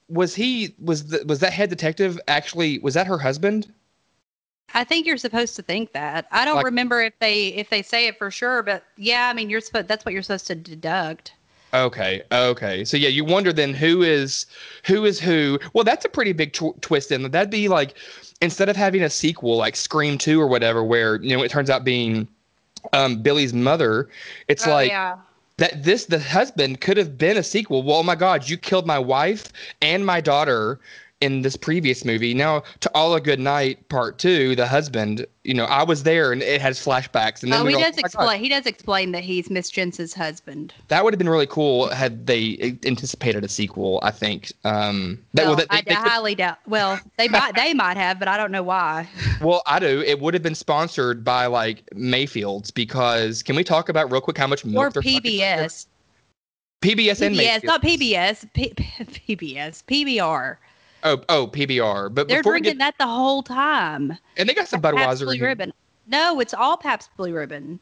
[0.09, 3.71] was he was the, was that head detective actually was that her husband?
[4.73, 6.25] I think you're supposed to think that.
[6.31, 9.33] I don't Like- remember if they if they say it for sure, but yeah, I
[9.33, 11.33] mean you're supposed that's what you're supposed to deduct.
[11.73, 12.85] Okay, okay.
[12.85, 14.45] So yeah, you wonder then who is
[14.85, 15.59] who is who.
[15.73, 17.31] Well, that's a pretty big tw- twist in that.
[17.31, 17.95] That'd be like
[18.41, 21.69] instead of having a sequel like Scream Two or whatever, where you know it turns
[21.71, 22.27] out being
[22.93, 24.09] um, Billy's mother.
[24.47, 25.17] It's like Oh, yeah.
[25.57, 25.83] that.
[25.83, 27.81] This the husband could have been a sequel.
[27.81, 29.45] Well, oh my God, you killed my wife
[29.81, 30.79] and my daughter
[31.23, 32.33] in this previous movie.
[32.33, 35.25] Now to All a Good Night Part Two, the husband.
[35.45, 37.43] You know, I was there and it has flashbacks.
[37.43, 38.39] And then Oh, he go, does "Oh my God." explain.
[38.41, 40.73] He does explain that he's Miss Jensen's husband.
[40.87, 43.99] That would have been really cool had they anticipated a sequel.
[44.03, 44.51] I think.
[44.63, 46.59] Um, that, well, well, that, I they, they could- highly doubt.
[46.67, 49.07] Well, they might they might have, but I don't know why.
[49.41, 50.01] well, I do.
[50.01, 54.37] It would have been sponsored by like Mayfields because can we talk about real quick
[54.37, 55.87] how much milk or they're fucking- PBS.
[56.81, 57.63] PBS and PBS, Mayfields.
[57.63, 58.53] not PBS.
[58.53, 59.83] P- PBS.
[59.85, 60.57] PBR.
[61.03, 62.13] Oh, oh, PBR.
[62.13, 64.17] But They're before we drinking get, that the whole time.
[64.37, 65.19] and they got some Pabst Budweiser.
[65.25, 65.47] Blue in here.
[65.49, 65.73] Ribbon.
[66.07, 67.79] No, it's all Pabst Blue Ribbon.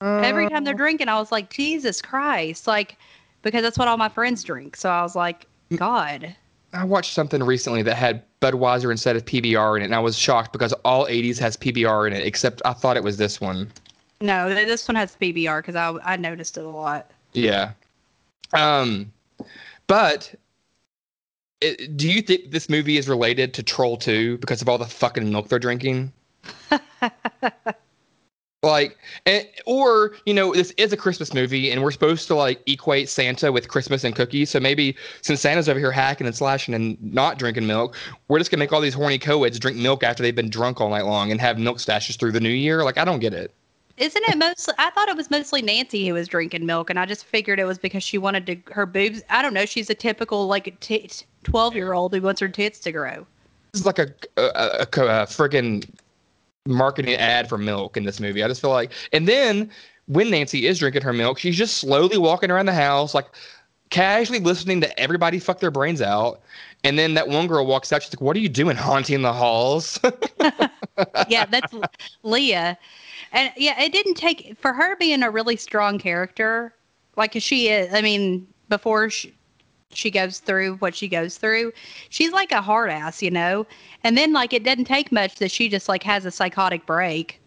[0.00, 2.66] Every time they're Uh, drinking, I was like, Jesus Christ.
[2.66, 2.96] Like,
[3.42, 4.76] because that's what all my friends drink.
[4.76, 5.46] So I was like.
[5.76, 6.34] God.
[6.72, 10.16] I watched something recently that had Budweiser instead of PBR in it, and I was
[10.18, 13.70] shocked because all 80s has PBR in it, except I thought it was this one.
[14.20, 17.10] No, this one has PBR because I, I noticed it a lot.
[17.32, 17.72] Yeah.
[18.52, 19.10] Um,
[19.86, 20.34] but
[21.60, 24.86] it, do you think this movie is related to Troll 2 because of all the
[24.86, 26.12] fucking milk they're drinking?
[28.62, 32.62] like, and, or you know, this is a Christmas movie, and we're supposed to like
[32.66, 34.50] equate Santa with Christmas and cookies.
[34.50, 37.96] So maybe since Santa's over here hacking and slashing and not drinking milk,
[38.28, 40.90] we're just gonna make all these horny co-eds drink milk after they've been drunk all
[40.90, 42.84] night long and have milk stashes through the new year.
[42.84, 43.52] Like, I don't get it.
[43.98, 44.74] Isn't it mostly?
[44.78, 47.64] I thought it was mostly Nancy who was drinking milk, and I just figured it
[47.64, 49.22] was because she wanted to her boobs.
[49.28, 49.66] I don't know.
[49.66, 50.78] She's a typical like
[51.42, 53.26] twelve year old who wants her tits to grow.
[53.72, 55.88] This is like a a, a, a friggin'
[56.66, 58.42] marketing ad for milk in this movie.
[58.42, 59.70] I just feel like, and then
[60.06, 63.26] when Nancy is drinking her milk, she's just slowly walking around the house, like
[63.90, 66.40] casually listening to everybody fuck their brains out.
[66.84, 68.04] And then that one girl walks out.
[68.04, 69.98] She's like, "What are you doing, haunting the halls?"
[71.28, 71.72] yeah, that's
[72.22, 72.78] Leah
[73.32, 76.74] and yeah, it didn't take for her being a really strong character,
[77.16, 77.92] like she is.
[77.92, 79.34] I mean, before she,
[79.90, 81.72] she goes through what she goes through,
[82.08, 83.66] she's like a hard ass, you know.
[84.04, 87.40] And then like it doesn't take much that she just like has a psychotic break.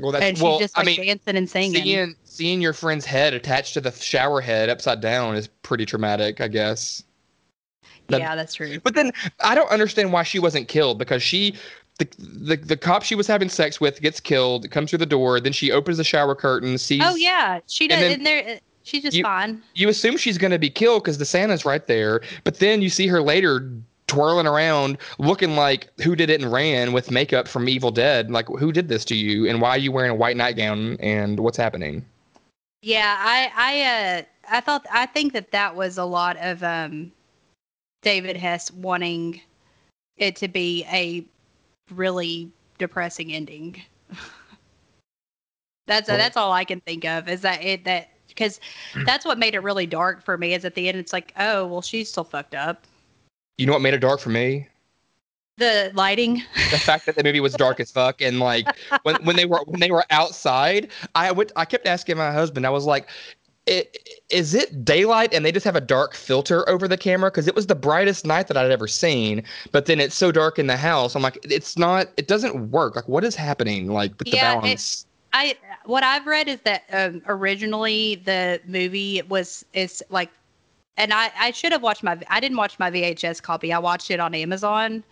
[0.00, 1.82] Well, that's and she's well, just like I mean, dancing and singing.
[1.82, 6.40] Seeing seeing your friend's head attached to the shower head upside down is pretty traumatic,
[6.40, 7.02] I guess.
[8.08, 8.80] That, yeah, that's true.
[8.80, 11.54] But then I don't understand why she wasn't killed because she
[12.10, 15.40] the, the the cop she was having sex with gets killed, comes through the door,
[15.40, 17.02] then she opens the shower curtain, sees.
[17.04, 18.02] Oh yeah, she does.
[18.02, 19.62] And, there, she's just you, fine.
[19.74, 22.90] You assume she's going to be killed because the Santa's right there, but then you
[22.90, 23.70] see her later
[24.06, 28.30] twirling around, looking like who did it and ran with makeup from Evil Dead.
[28.30, 31.40] Like who did this to you, and why are you wearing a white nightgown, and
[31.40, 32.04] what's happening?
[32.82, 37.12] Yeah, I I uh I thought I think that that was a lot of um
[38.02, 39.40] David Hess wanting
[40.16, 41.24] it to be a
[41.90, 43.82] really depressing ending.
[45.86, 48.60] that's well, that's all I can think of is that it that because
[48.92, 49.04] hmm.
[49.04, 50.54] that's what made it really dark for me.
[50.54, 52.86] Is at the end, it's like, oh well, she's still fucked up.
[53.58, 54.68] You know what made it dark for me?
[55.58, 56.42] The lighting.
[56.70, 58.66] The fact that the movie was dark as fuck, and like
[59.02, 62.66] when when they were when they were outside, I would I kept asking my husband.
[62.66, 63.08] I was like,
[63.66, 67.46] it, is it daylight and they just have a dark filter over the camera because
[67.46, 70.66] it was the brightest night that I'd ever seen, but then it's so dark in
[70.66, 71.14] the house.
[71.14, 72.96] I'm like, it's not, it doesn't work.
[72.96, 73.88] Like, what is happening?
[73.88, 75.02] Like with yeah, the balance.
[75.02, 80.30] It, I what I've read is that um, originally the movie was is like,
[80.96, 83.72] and I I should have watched my I didn't watch my VHS copy.
[83.72, 85.02] I watched it on Amazon.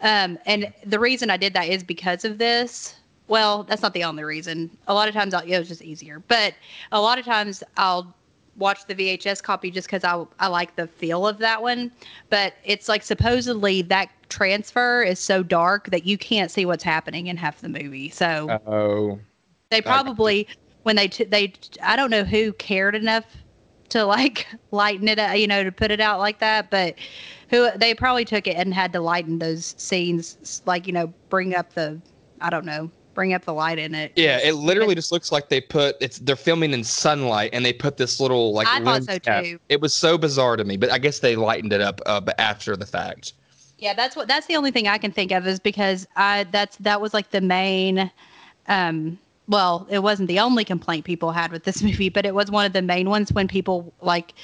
[0.00, 2.94] Um, and the reason I did that is because of this
[3.28, 4.70] well, that's not the only reason.
[4.88, 6.54] A lot of times I'll, it was just easier, but
[6.90, 8.14] a lot of times I'll
[8.56, 11.92] watch the VHS copy just because I, I like the feel of that one.
[12.30, 17.28] But it's like supposedly that transfer is so dark that you can't see what's happening
[17.28, 18.10] in half the movie.
[18.10, 19.18] So oh,
[19.70, 20.46] they probably
[20.82, 23.24] when they t- they I don't know who cared enough
[23.90, 26.96] to like lighten it up, you know, to put it out like that, but
[27.50, 31.54] who they probably took it and had to lighten those scenes, like you know, bring
[31.54, 32.00] up the
[32.40, 34.12] I don't know bring up the light in it.
[34.16, 37.72] Yeah, it literally just looks like they put it's they're filming in sunlight and they
[37.72, 39.44] put this little like I thought so cap.
[39.44, 39.58] too.
[39.68, 42.76] It was so bizarre to me, but I guess they lightened it up uh, after
[42.76, 43.34] the fact.
[43.78, 46.76] Yeah, that's what that's the only thing I can think of is because I that's
[46.78, 48.10] that was like the main
[48.68, 52.50] um well, it wasn't the only complaint people had with this movie, but it was
[52.50, 54.34] one of the main ones when people like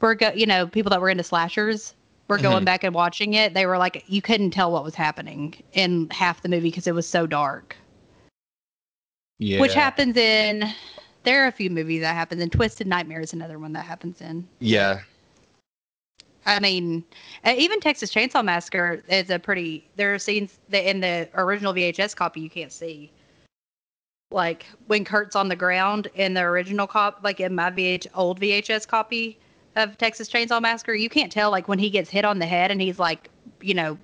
[0.00, 1.94] were go, you know, people that were into slashers
[2.28, 2.64] were going mm-hmm.
[2.64, 3.54] back and watching it.
[3.54, 6.94] They were like you couldn't tell what was happening in half the movie because it
[6.94, 7.76] was so dark.
[9.38, 9.60] Yeah.
[9.60, 10.64] Which happens in
[11.26, 14.20] there are a few movies that happens in Twisted Nightmare is another one that happens
[14.20, 14.46] in.
[14.60, 15.00] Yeah.
[16.46, 17.02] I mean,
[17.44, 19.88] uh, even Texas Chainsaw Massacre is a pretty.
[19.96, 23.10] There are scenes that in the original VHS copy you can't see.
[24.30, 28.40] Like when Kurt's on the ground in the original cop, like in my VH old
[28.40, 29.38] VHS copy
[29.74, 32.70] of Texas Chainsaw Massacre, you can't tell like when he gets hit on the head
[32.70, 33.28] and he's like,
[33.60, 33.98] you know,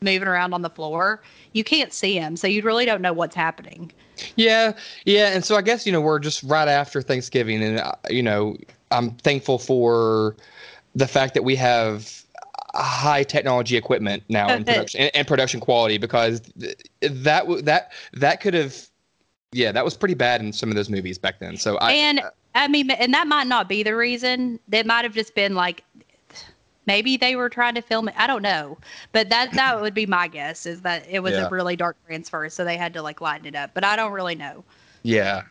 [0.00, 1.22] moving around on the floor.
[1.52, 3.92] You can't see him, so you really don't know what's happening.
[4.36, 4.72] Yeah,
[5.04, 8.22] yeah, and so I guess you know we're just right after Thanksgiving, and uh, you
[8.22, 8.56] know
[8.90, 10.36] I'm thankful for
[10.94, 12.22] the fact that we have
[12.74, 16.40] high technology equipment now in production and, and, production quality because
[17.00, 18.76] that that that could have
[19.52, 21.56] yeah that was pretty bad in some of those movies back then.
[21.56, 22.20] So I and
[22.54, 24.58] I mean and that might not be the reason.
[24.68, 25.84] That might have just been like
[26.86, 28.14] maybe they were trying to film it.
[28.16, 28.78] I don't know,
[29.12, 31.46] but that that would be my guess is that it was yeah.
[31.46, 33.72] a really dark transfer, so they had to like lighten it up.
[33.74, 34.64] But I don't really know.
[35.02, 35.42] Yeah.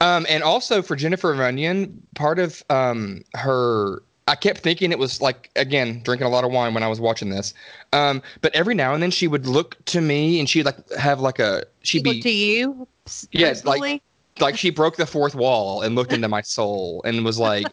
[0.00, 5.20] Um, and also for Jennifer Runyon, part of um her I kept thinking it was
[5.20, 7.54] like again drinking a lot of wine when I was watching this.
[7.92, 11.20] Um, but every now and then she would look to me and she'd like have
[11.20, 12.88] like a she'd be to you.
[13.30, 14.02] Yes, like
[14.40, 17.66] like she broke the fourth wall and looked into my soul and was like,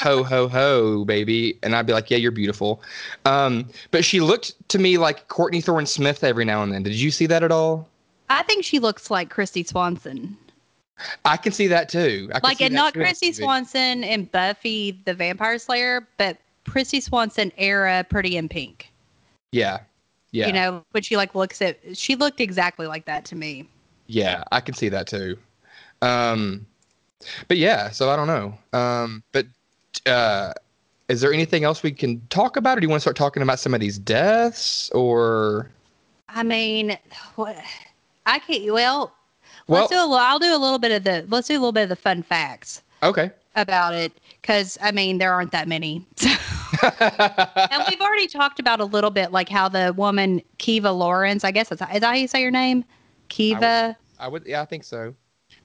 [0.00, 2.82] "Ho ho ho, baby," and I'd be like, "Yeah, you're beautiful."
[3.24, 6.82] Um, but she looked to me like Courtney Thorne Smith every now and then.
[6.82, 7.88] Did you see that at all?
[8.30, 10.36] I think she looks like Kristy Swanson.
[11.24, 12.30] I can see that too.
[12.42, 13.34] Like, and not Kristy.
[13.34, 18.90] Swanson and Buffy the Vampire Slayer, but Kristy Swanson era Pretty in Pink.
[19.50, 19.80] Yeah,
[20.30, 23.68] yeah, You know, when she like looks at, she looked exactly like that to me.
[24.06, 24.44] yeah.
[24.52, 25.36] I can see that too.
[26.02, 26.66] Um,
[27.48, 28.78] but yeah, so I don't know.
[28.78, 29.46] Um, but
[30.06, 30.52] uh,
[31.08, 33.42] is there anything else we can talk about, or do you want to start talking
[33.42, 35.70] about some of these deaths, or?
[36.28, 36.98] I mean,
[37.36, 37.56] what?
[38.26, 38.72] I can't.
[38.72, 39.14] Well,
[39.66, 40.14] Well, let's do a little.
[40.16, 41.24] I'll do a little bit of the.
[41.28, 43.30] Let's do a little bit of the fun facts okay.
[43.54, 46.04] about it, because I mean, there aren't that many.
[46.82, 51.44] and we've already talked about a little bit, like how the woman Kiva Lawrence.
[51.44, 52.84] I guess that's is that how you say your name,
[53.28, 53.96] Kiva.
[54.18, 55.14] I would, yeah, I think so.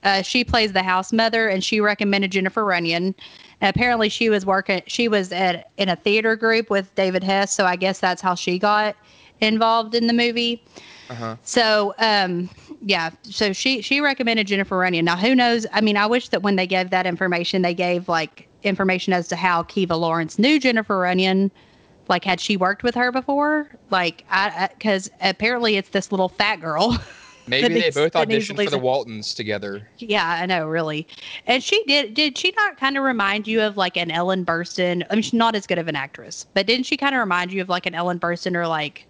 [0.04, 3.16] Uh, she plays the house mother, and she recommended Jennifer Runyon.
[3.62, 4.82] And apparently, she was working.
[4.88, 8.36] She was at in a theater group with David Hess, so I guess that's how
[8.36, 8.96] she got
[9.42, 10.64] involved in the movie.
[11.10, 11.36] Uh huh.
[11.44, 12.50] So, um,
[12.82, 13.12] yeah.
[13.24, 15.06] So she she recommended Jennifer Runyon.
[15.06, 15.66] Now, who knows?
[15.74, 19.28] I mean, I wish that when they gave that information, they gave like information as
[19.30, 21.52] to how Kiva Lawrence knew Jennifer Runyon.
[22.10, 23.70] Like, had she worked with her before?
[23.90, 26.98] Like, I because apparently it's this little fat girl.
[27.48, 29.88] Maybe they both auditioned for the Waltons together.
[29.98, 31.08] Yeah, I know, really.
[31.46, 32.14] And she did.
[32.14, 35.06] Did she not kind of remind you of like an Ellen Burstyn?
[35.10, 37.54] I mean, she's not as good of an actress, but didn't she kind of remind
[37.54, 39.08] you of like an Ellen Burstyn or like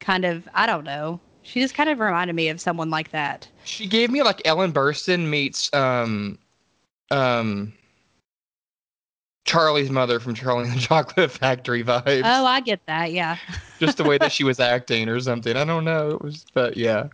[0.00, 0.48] kind of?
[0.54, 1.20] I don't know.
[1.42, 3.48] She just kind of reminded me of someone like that.
[3.64, 6.38] She gave me like Ellen Burstyn meets um
[7.10, 7.72] um
[9.44, 12.22] Charlie's mother from Charlie and the Chocolate Factory vibes.
[12.24, 13.12] Oh, I get that.
[13.12, 13.36] Yeah.
[13.78, 15.56] Just the way that she was acting or something.
[15.56, 16.10] I don't know.
[16.10, 17.08] It was, but yeah.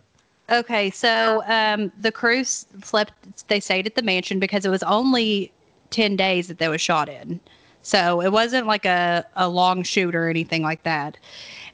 [0.51, 3.13] Okay, so um, the crew slept.
[3.47, 5.51] They stayed at the mansion because it was only
[5.91, 7.39] ten days that they was shot in,
[7.81, 11.17] so it wasn't like a a long shoot or anything like that.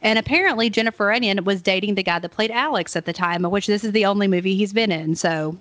[0.01, 3.67] And apparently, Jennifer Runyon was dating the guy that played Alex at the time, which
[3.67, 5.15] this is the only movie he's been in.
[5.15, 5.57] So,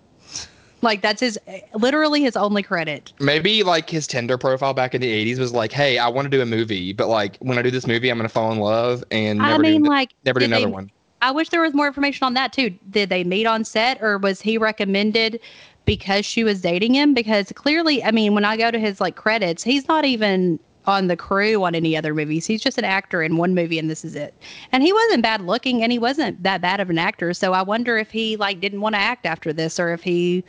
[0.83, 1.39] like, that's his
[1.75, 3.13] literally his only credit.
[3.21, 6.31] Maybe like his Tinder profile back in the '80s was like, "Hey, I want to
[6.31, 9.05] do a movie, but like when I do this movie, I'm gonna fall in love
[9.13, 10.91] and never I mean, do, like, never do did they- another one."
[11.25, 12.69] I wish there was more information on that too.
[12.91, 15.41] Did they meet on set or was he recommended
[15.87, 17.15] because she was dating him?
[17.15, 21.07] Because clearly, I mean, when I go to his like credits, he's not even on
[21.07, 22.45] the crew on any other movies.
[22.45, 24.35] He's just an actor in one movie and this is it.
[24.71, 27.33] And he wasn't bad looking and he wasn't that bad of an actor.
[27.33, 30.45] So I wonder if he like didn't want to act after this or if he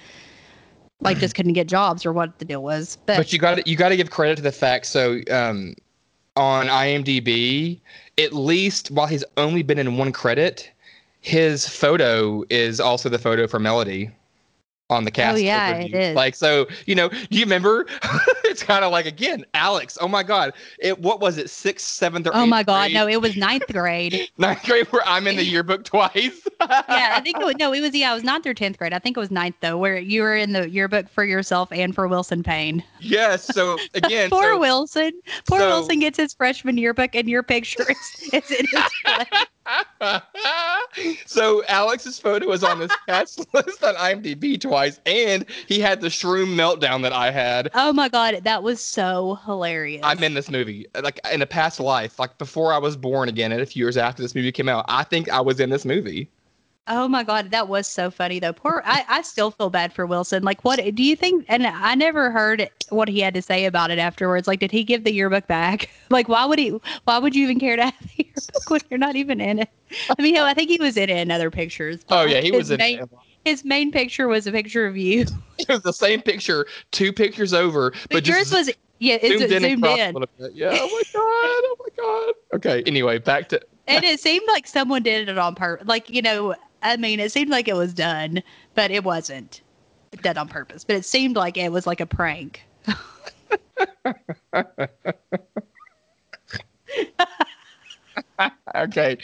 [1.00, 2.98] like just couldn't get jobs or what the deal was.
[3.06, 4.88] But, But you got you got to give credit to the fact.
[4.88, 5.74] So um,
[6.36, 7.80] on IMDb,
[8.18, 10.72] at least while he's only been in one credit,
[11.22, 14.12] his photo is also the photo for Melody
[14.90, 15.36] on the oh, cast.
[15.36, 16.16] Oh, yeah, it is.
[16.16, 17.86] Like so, you know, do you remember?
[18.46, 19.98] it's kind of like again, Alex.
[20.00, 22.94] Oh my God, it what was it, sixth, seventh, or oh my God, grade?
[22.94, 24.30] no, it was ninth grade.
[24.38, 26.14] ninth grade where I'm in the yearbook twice.
[26.62, 28.94] yeah, I think it was no, it was yeah, it was ninth or tenth grade.
[28.94, 31.96] I think it was ninth though, where you were in the yearbook for yourself and
[31.96, 32.84] for Wilson Payne.
[33.00, 33.46] yes.
[33.46, 35.12] So again, Poor so, Wilson.
[35.48, 39.46] Poor so- Wilson gets his freshman yearbook, and your picture is, is in his.
[41.26, 46.08] so Alex's photo was on this cast list on IMDb twice, and he had the
[46.08, 47.72] shroom meltdown that I had.
[47.74, 50.02] Oh my god, that was so hilarious.
[50.04, 53.52] I'm in this movie, like in a past life, like before I was born again,
[53.52, 54.86] and a few years after this movie came out.
[54.88, 56.30] I think I was in this movie.
[56.88, 58.54] Oh my god, that was so funny though.
[58.54, 60.44] Poor, I, I still feel bad for Wilson.
[60.44, 61.46] Like, what do you think?
[61.48, 64.48] And I never heard what he had to say about it afterwards.
[64.48, 65.90] Like, did he give the yearbook back?
[66.12, 66.70] Like, why would he?
[67.06, 69.70] Why would you even care to have the yearbook when you're not even in it?
[70.18, 72.02] I mean, hell, I think he was in it in other pictures.
[72.10, 72.78] Oh yeah, he was in.
[72.78, 73.10] Main, it.
[73.44, 75.26] his main picture was a picture of you.
[75.58, 79.40] It was the same picture, two pictures over, but, But, yours just was yeah, it's
[79.40, 80.16] zoomed in zoomed in.
[80.16, 80.54] a bit.
[80.54, 80.78] Yeah.
[80.80, 81.24] Oh my god.
[81.24, 82.34] Oh my god.
[82.58, 82.84] Okay.
[82.86, 85.88] Anyway, back to and it seemed like someone did it on purpose.
[85.88, 86.56] Like you know,
[86.86, 88.44] I mean, it seemed like it was done,
[88.76, 89.62] but it wasn't
[90.22, 90.84] done on purpose.
[90.84, 92.62] But it seemed like it was like a prank.
[98.76, 99.18] okay.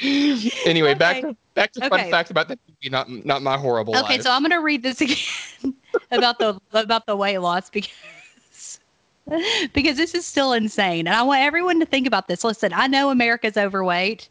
[0.65, 3.99] Anyway, back to back to fun facts about the movie, not not my horrible Okay,
[3.99, 4.19] life.
[4.19, 5.75] so I'm gonna read this again
[6.11, 8.79] about the about the weight loss because
[9.73, 12.43] because this is still insane, and I want everyone to think about this.
[12.43, 14.29] Listen, I know America's overweight,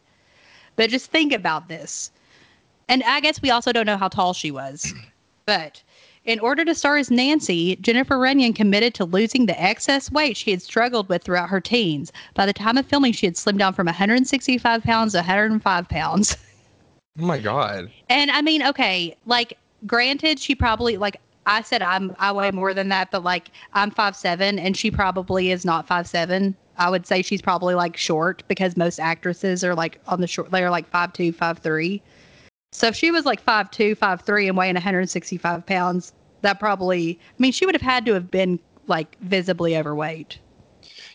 [0.76, 2.10] but just think about this.
[2.91, 4.93] And I guess we also don't know how tall she was,
[5.47, 5.80] but
[6.24, 10.51] in order to star as Nancy, Jennifer Runyon committed to losing the excess weight she
[10.51, 12.12] had struggled with throughout her teens.
[12.34, 16.36] By the time of filming, she had slimmed down from 165 pounds to 105 pounds.
[17.20, 17.93] oh my god.
[18.09, 22.74] And I mean, okay, like granted, she probably like I said I'm I weigh more
[22.74, 26.57] than that, but like I'm five seven, and she probably is not five seven.
[26.76, 30.51] I would say she's probably like short because most actresses are like on the short.
[30.51, 32.03] They're like five two, five three.
[32.72, 36.12] So if she was like five two, five three, and weighing 165 pounds,
[36.42, 37.18] that probably.
[37.20, 40.38] I mean, she would have had to have been like visibly overweight.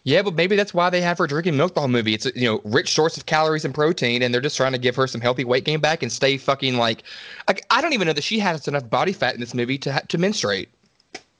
[0.03, 2.14] Yeah, but maybe that's why they have her drinking milk the whole movie.
[2.14, 4.78] It's a, you know rich source of calories and protein, and they're just trying to
[4.78, 7.03] give her some healthy weight gain back and stay fucking like.
[7.47, 10.03] like I don't even know that she has enough body fat in this movie to
[10.08, 10.70] to menstruate.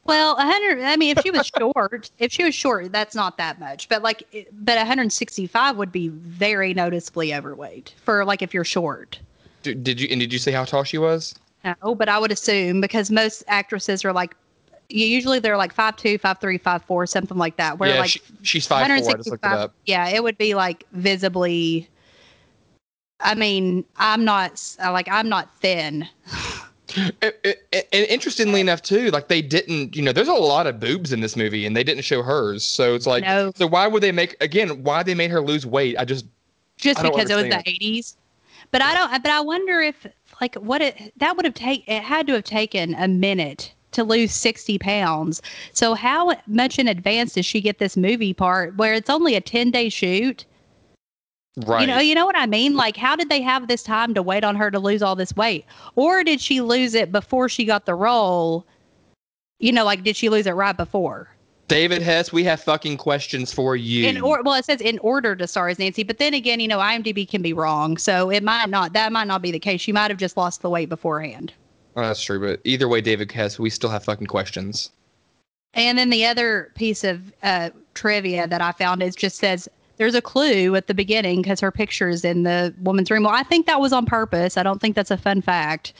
[0.05, 0.82] Well, 100.
[0.84, 3.89] I mean, if she was short, if she was short, that's not that much.
[3.89, 9.20] But like, but 165 would be very noticeably overweight for like if you're short.
[9.66, 11.34] Did, did you and did you say how tall she was?
[11.63, 14.36] No, but I would assume because most actresses are like,
[14.89, 17.80] usually they're like five two, five three, five four, something like that.
[17.80, 18.95] Where yeah, like she, she's five four.
[18.95, 19.74] I just looked it 165 up.
[19.86, 21.89] Yeah, it would be like visibly.
[23.22, 26.07] I mean, I'm not like I'm not thin.
[26.95, 30.68] It- it- it- and interestingly enough, too, like they didn't, you know, there's a lot
[30.68, 32.63] of boobs in this movie, and they didn't show hers.
[32.63, 33.51] So it's like, No.
[33.55, 34.84] so why would they make again?
[34.84, 35.97] Why they made her lose weight?
[35.97, 36.26] I just
[36.78, 38.16] just because it was the 80s.
[38.76, 39.23] But I don't.
[39.23, 40.05] But I wonder if
[40.41, 41.93] like what it that would have taken.
[41.93, 45.41] It had to have taken a minute to lose 60 pounds.
[45.71, 49.39] So how much in advance does she get this movie part where it's only a
[49.39, 50.43] 10 day shoot?
[51.65, 51.80] right.
[51.80, 52.76] You know, you know what I mean?
[52.76, 55.34] Like, how did they have this time to wait on her to lose all this
[55.38, 55.63] weight,
[55.95, 58.67] or did she lose it before she got the role?
[59.59, 61.30] You know, like did she lose it right before?
[61.68, 64.07] David Hess, we have fucking questions for you.
[64.07, 66.68] In or well, it says in order to star as Nancy, but then again, you
[66.68, 68.93] know, IMDb can be wrong, so it might not.
[68.93, 69.82] That might not be the case.
[69.82, 71.53] She might have just lost the weight beforehand.
[71.95, 74.91] Oh, that's true, but either way, David Hess, we still have fucking questions.
[75.74, 80.16] And then the other piece of uh, trivia that I found is just says there's
[80.16, 83.24] a clue at the beginning because her picture is in the woman's room.
[83.24, 84.57] Well, I think that was on purpose.
[84.57, 85.93] I don't think that's a fun fact.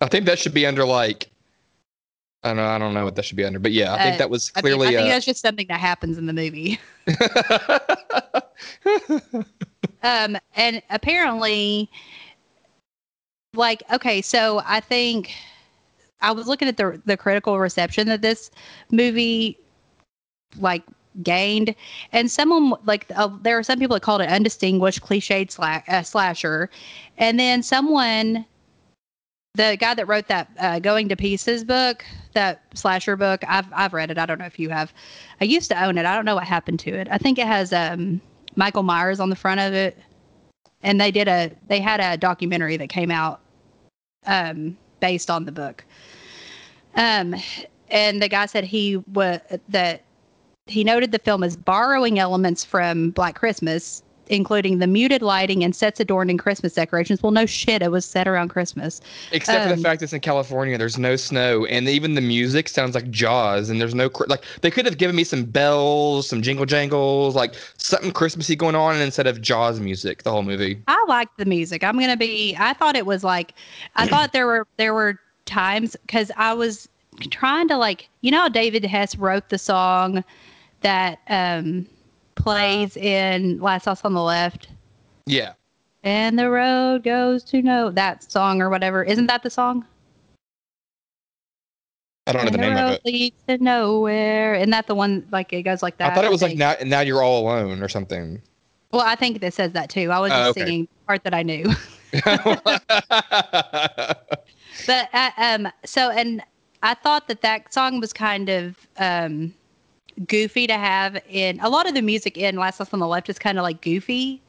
[0.00, 1.30] I think that should be under like,
[2.44, 4.14] I don't know, I don't know what that should be under, but yeah, I think
[4.14, 4.88] Uh, that was I, mean, clearly.
[4.88, 6.78] I think uh, that's just something that happens in the movie.
[10.02, 11.90] Um, and apparently,
[13.54, 15.32] like, okay, so I think
[16.20, 18.50] I was looking at the the critical reception that this
[18.90, 19.58] movie
[20.60, 20.82] like
[21.22, 21.74] gained,
[22.12, 26.02] and someone like uh, there are some people that called it undistinguished, cliched sla- uh,
[26.02, 26.70] slasher,
[27.18, 28.44] and then someone.
[29.58, 33.92] The guy that wrote that uh, "Going to Pieces" book, that slasher book, I've I've
[33.92, 34.16] read it.
[34.16, 34.94] I don't know if you have.
[35.40, 36.06] I used to own it.
[36.06, 37.08] I don't know what happened to it.
[37.10, 38.20] I think it has um,
[38.54, 39.98] Michael Myers on the front of it,
[40.84, 43.40] and they did a they had a documentary that came out
[44.26, 45.84] um, based on the book.
[46.94, 47.34] Um,
[47.88, 49.40] and the guy said he was
[49.70, 50.04] that
[50.66, 55.74] he noted the film as borrowing elements from Black Christmas, including the muted lighting and
[55.74, 57.22] sets adorned in Christmas decorations.
[57.22, 59.00] Well, no shit, it was set around Christmas.
[59.32, 62.68] Except for Um, the fact it's in California, there's no snow, and even the music
[62.68, 66.42] sounds like Jaws, and there's no like they could have given me some bells, some
[66.42, 70.80] jingle jangles, like something Christmassy going on instead of Jaws music the whole movie.
[70.88, 71.82] I liked the music.
[71.84, 72.56] I'm gonna be.
[72.58, 73.54] I thought it was like.
[73.96, 76.88] I thought there were there were times because I was
[77.30, 80.22] trying to like you know David Hess wrote the song
[80.82, 81.86] that um
[82.38, 84.68] plays in Last House on the Left.
[85.26, 85.52] Yeah,
[86.04, 89.02] And the road goes to no that song or whatever.
[89.04, 89.84] Isn't that the song?
[92.26, 93.00] I don't know and the name road of it.
[93.04, 94.54] leads to nowhere.
[94.54, 96.12] Isn't that the one like it goes like that?
[96.12, 98.40] I thought it was like now now you're all alone or something.
[98.90, 100.10] Well, I think that says that too.
[100.10, 100.60] I was Oh, just okay.
[100.66, 101.64] singing the part that I knew.
[104.86, 106.42] But uh, um, so and
[106.82, 109.52] I thought that that song was kind of um
[110.26, 113.28] goofy to have in a lot of the music in Last House on the Left
[113.28, 114.40] is kind of like goofy,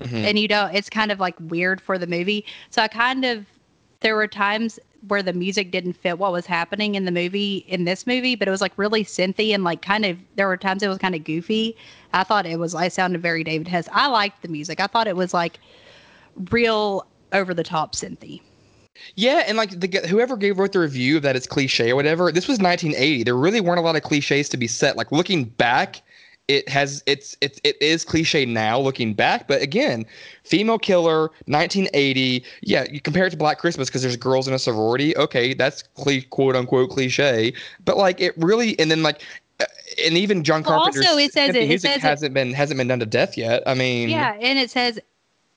[0.00, 0.24] Mhm.
[0.24, 2.44] and you know it's kind of like weird for the movie.
[2.70, 3.46] So I kind of
[4.00, 7.84] there were times where the music didn't fit what was happening in the movie in
[7.84, 10.82] this movie, but it was like really synthy and like kind of there were times
[10.82, 11.76] it was kind of goofy.
[12.14, 13.88] I thought it was I sounded very David Hess.
[13.92, 14.80] I liked the music.
[14.80, 15.58] I thought it was like
[16.50, 18.40] real over the top synthy.
[19.14, 22.30] Yeah, and like the whoever gave wrote the review of that it's cliche or whatever.
[22.32, 23.24] This was 1980.
[23.24, 24.96] There really weren't a lot of cliches to be set.
[24.96, 26.02] Like looking back,
[26.48, 29.48] it has it's it's it is cliche now looking back.
[29.48, 30.04] But again,
[30.44, 32.44] female killer, 1980.
[32.62, 35.16] Yeah, you compare it to Black Christmas because there's girls in a sorority.
[35.16, 37.52] Okay, that's cli- quote unquote cliche.
[37.84, 39.22] But like it really, and then like.
[39.60, 39.64] uh,
[40.06, 42.52] And even John Well, Carpenter's also, it says it- it music says it- hasn't been
[42.54, 43.62] hasn't been done to death yet.
[43.66, 44.98] I mean, Yeah, and it says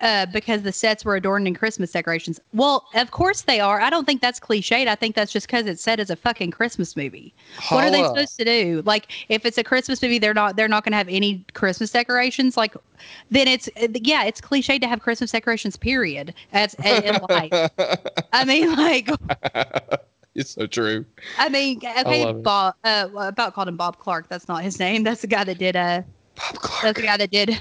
[0.03, 2.39] uh, because the sets were adorned in Christmas decorations.
[2.53, 3.79] Well, of course they are.
[3.79, 4.85] I don't think that's cliched.
[4.87, 7.33] I think that's just because it's set as a fucking Christmas movie.
[7.69, 8.83] What are they supposed to do?
[8.85, 11.89] Like, if it's a Christmas movie, they're not they're not going to have any Christmas
[11.91, 12.57] decorations.
[12.57, 12.75] Like,
[13.31, 15.77] then it's yeah, it's cliched to have Christmas decorations.
[15.77, 16.33] Period.
[16.51, 17.69] That's in life.
[18.33, 19.09] I mean, like,
[20.35, 21.05] it's so true.
[21.37, 22.43] I mean, okay, it.
[22.43, 22.75] Bob.
[22.83, 24.27] Uh, about called him Bob Clark.
[24.27, 25.03] That's not his name.
[25.03, 25.77] That's the guy that did.
[25.77, 26.01] Uh,
[26.35, 26.83] Bob Clark.
[26.83, 27.57] that's the guy that did.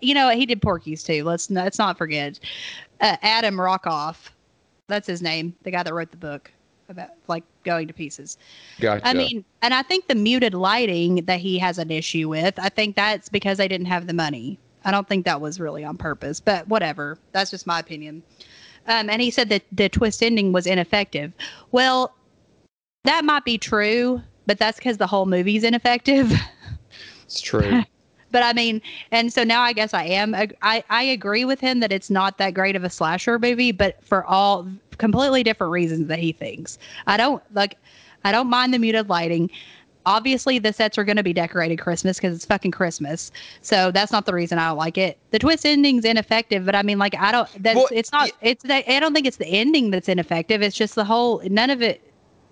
[0.00, 1.24] You know, he did Porky's too.
[1.24, 2.38] Let's not, let's not forget.
[3.00, 4.28] Uh, Adam Rockoff.
[4.88, 5.54] That's his name.
[5.62, 6.50] The guy that wrote the book
[6.88, 8.36] about like going to pieces.
[8.80, 9.06] Gotcha.
[9.06, 12.68] I mean, and I think the muted lighting that he has an issue with, I
[12.68, 14.58] think that's because they didn't have the money.
[14.84, 17.18] I don't think that was really on purpose, but whatever.
[17.32, 18.22] That's just my opinion.
[18.86, 21.32] Um, and he said that the twist ending was ineffective.
[21.70, 22.14] Well,
[23.04, 26.32] that might be true, but that's because the whole movie's ineffective.
[27.22, 27.82] it's true.
[28.30, 30.34] but I mean, and so now I guess I am.
[30.34, 34.02] I, I agree with him that it's not that great of a slasher movie, but
[34.04, 34.66] for all
[34.98, 36.78] completely different reasons that he thinks.
[37.06, 37.76] I don't like.
[38.24, 39.50] I don't mind the muted lighting.
[40.06, 43.30] Obviously, the sets are going to be decorated Christmas because it's fucking Christmas.
[43.60, 45.18] So that's not the reason I don't like it.
[45.30, 47.48] The twist ending's ineffective, but I mean, like, I don't.
[47.62, 48.30] That's Well, it's not.
[48.40, 48.64] It's.
[48.68, 50.62] I don't think it's the ending that's ineffective.
[50.62, 51.42] It's just the whole.
[51.44, 52.02] None of it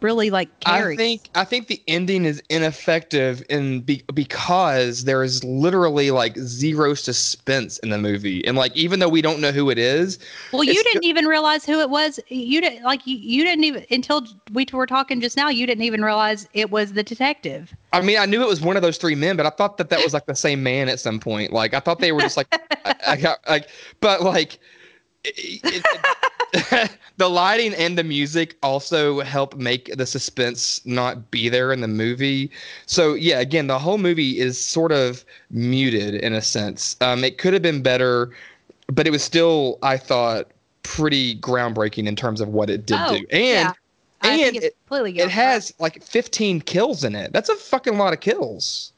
[0.01, 5.43] really like I think I think the ending is ineffective in be, because there is
[5.45, 9.71] literally like zero suspense in the movie, and like even though we don't know who
[9.71, 10.19] it is,
[10.53, 12.21] Well, you didn't even realize who it was.
[12.29, 15.49] You didn't like you, you didn't even until we were talking just now.
[15.49, 17.75] You didn't even realize it was the detective.
[17.93, 19.91] I mean, I knew it was one of those three men, but I thought that
[19.91, 21.53] that was like the same man at some point.
[21.53, 22.47] Like I thought they were just like,
[22.85, 23.69] I, I got like,
[24.01, 24.59] but like,
[25.25, 25.85] it- it-
[27.17, 31.89] the lighting and the music also help make the suspense not be there in the
[31.89, 32.51] movie.
[32.87, 36.97] So yeah, again, the whole movie is sort of muted in a sense.
[37.01, 38.31] Um, it could have been better,
[38.89, 40.49] but it was still, I thought,
[40.83, 43.27] pretty groundbreaking in terms of what it did Oh, do.
[43.31, 43.73] And yeah.
[44.23, 45.19] And completely.
[45.21, 47.33] it has like 15 kills in it.
[47.33, 48.93] That's a fucking lot of kills.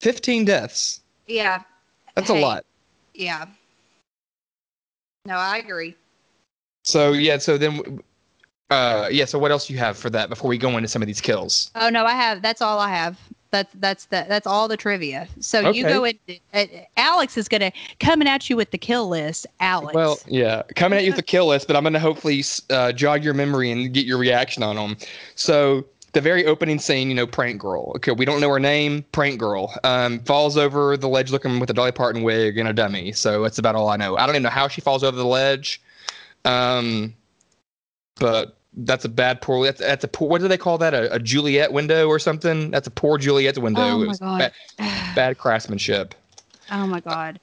[0.00, 1.00] 15 deaths.
[1.28, 1.62] Yeah.
[2.16, 2.64] That's a lot.
[3.14, 3.46] Yeah.
[5.24, 5.96] No, I agree.
[6.84, 8.00] So yeah, so then
[8.70, 11.02] uh yeah, so what else do you have for that before we go into some
[11.02, 11.70] of these kills?
[11.74, 12.42] Oh no, I have.
[12.42, 13.18] That's all I have.
[13.52, 15.28] That's that's the that's all the trivia.
[15.38, 16.18] So you go in.
[16.54, 16.64] Uh,
[16.96, 17.70] Alex is gonna
[18.00, 19.46] coming at you with the kill list.
[19.60, 19.94] Alex.
[19.94, 22.92] Well, yeah, coming at you with the kill list, but I'm going to hopefully uh,
[22.92, 24.96] jog your memory and get your reaction on them.
[25.34, 27.92] So the very opening scene, you know, prank girl.
[27.96, 29.04] Okay, we don't know her name.
[29.12, 32.72] Prank girl um, falls over the ledge looking with a Dolly Parton wig and a
[32.72, 33.12] dummy.
[33.12, 34.16] So that's about all I know.
[34.16, 35.80] I don't even know how she falls over the ledge.
[36.44, 37.14] Um,
[38.16, 39.64] but that's a bad poor.
[39.64, 40.28] That's, that's a poor.
[40.28, 40.92] What do they call that?
[40.92, 42.70] A, a Juliet window or something?
[42.70, 43.82] That's a poor Juliet's window.
[43.82, 44.38] Oh my God.
[44.38, 46.14] Bad, bad craftsmanship.
[46.70, 47.40] oh my god.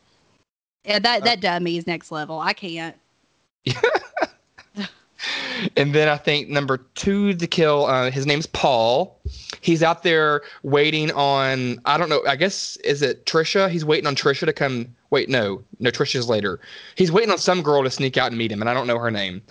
[0.86, 2.40] Yeah, that that dummy is next level.
[2.40, 2.96] I can't.
[5.76, 9.20] And then I think number two to kill, uh, his name's Paul.
[9.62, 13.70] He's out there waiting on, I don't know, I guess, is it Trisha?
[13.70, 14.88] He's waiting on Trisha to come.
[15.10, 16.60] Wait, no, no, Trisha's later.
[16.96, 19.00] He's waiting on some girl to sneak out and meet him, and I don't know
[19.00, 19.42] her name.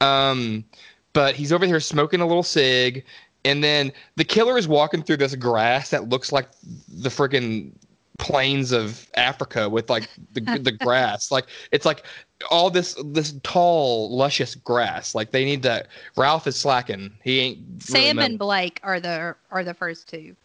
[0.00, 0.64] Um,
[1.12, 3.04] but he's over here smoking a little cig.
[3.44, 6.48] And then the killer is walking through this grass that looks like
[6.88, 7.72] the friggin'
[8.18, 11.30] plains of Africa with like the the grass.
[11.30, 12.04] Like it's like
[12.50, 15.14] all this this tall, luscious grass.
[15.14, 15.86] Like they need to.
[16.16, 17.12] Ralph is slacking.
[17.24, 17.82] He ain't.
[17.82, 20.36] Sam met- and Blake are the are the first two.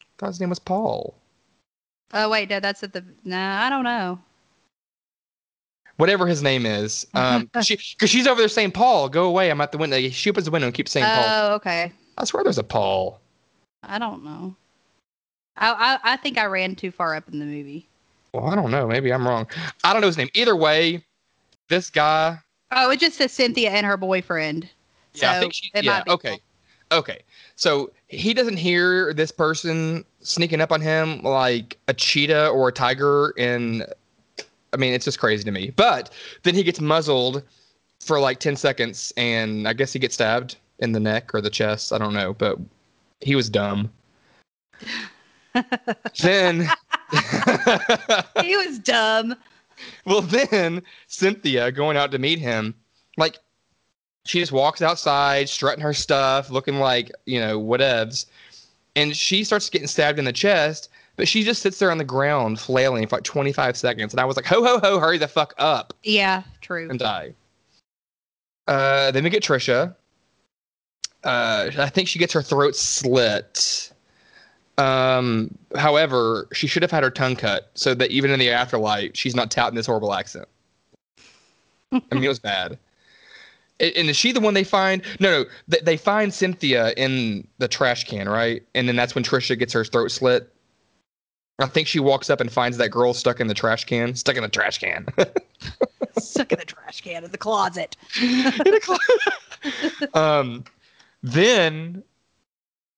[0.00, 1.14] I thought his name was Paul.
[2.12, 3.04] Oh wait, no, that's at the.
[3.24, 4.18] Nah, I don't know.
[5.96, 7.06] Whatever his name is.
[7.14, 9.50] Um, she because she's over there saying Paul, go away.
[9.50, 10.00] I'm at the window.
[10.08, 11.24] She opens the window and keeps saying Paul.
[11.26, 11.92] Oh, okay.
[12.16, 13.20] I swear there's a Paul.
[13.82, 14.56] I don't know.
[15.56, 17.86] I, I I think I ran too far up in the movie.
[18.32, 18.86] Well, I don't know.
[18.86, 19.46] Maybe I'm wrong.
[19.84, 20.30] I don't know his name.
[20.34, 21.04] Either way,
[21.68, 22.38] this guy.
[22.70, 24.68] Oh, it just says Cynthia and her boyfriend.
[25.14, 25.70] Yeah, I think she.
[25.74, 26.02] Yeah.
[26.08, 26.38] Okay.
[26.92, 27.20] Okay.
[27.56, 32.72] So he doesn't hear this person sneaking up on him like a cheetah or a
[32.72, 33.32] tiger.
[33.38, 33.86] And
[34.72, 35.70] I mean, it's just crazy to me.
[35.76, 36.10] But
[36.42, 37.42] then he gets muzzled
[38.00, 39.12] for like 10 seconds.
[39.16, 41.92] And I guess he gets stabbed in the neck or the chest.
[41.92, 42.34] I don't know.
[42.34, 42.58] But
[43.20, 43.90] he was dumb.
[46.20, 46.68] Then.
[48.42, 49.34] he was dumb.
[50.04, 52.74] Well, then Cynthia going out to meet him,
[53.16, 53.38] like
[54.26, 58.26] she just walks outside, strutting her stuff, looking like you know whatevs,
[58.96, 60.90] and she starts getting stabbed in the chest.
[61.16, 64.24] But she just sits there on the ground flailing for like 25 seconds, and I
[64.24, 64.98] was like, "Ho ho ho!
[65.00, 66.88] Hurry the fuck up Yeah, true.
[66.88, 67.34] and die."
[68.68, 69.94] Uh, then we get Trisha.
[71.24, 73.89] Uh, I think she gets her throat slit.
[74.78, 79.10] Um, however, she should have had her tongue cut so that even in the afterlife,
[79.14, 80.48] she's not touting this horrible accent.
[81.92, 82.78] I mean, it was bad.
[83.80, 85.02] And is she the one they find?
[85.20, 88.62] No, no, they, find Cynthia in the trash can, right?
[88.74, 90.52] And then that's when Trisha gets her throat slit.
[91.58, 94.36] I think she walks up and finds that girl stuck in the trash can, stuck
[94.36, 95.06] in the trash can.
[96.18, 97.96] Stuck in the trash can in the closet.
[98.20, 98.96] In a clo-
[100.14, 100.64] um,
[101.22, 102.02] then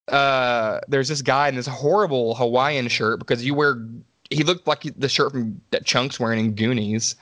[0.07, 3.85] uh, there's this guy in this horrible Hawaiian shirt because you wear.
[4.29, 7.15] He looked like the shirt from that Chunk's wearing in Goonies.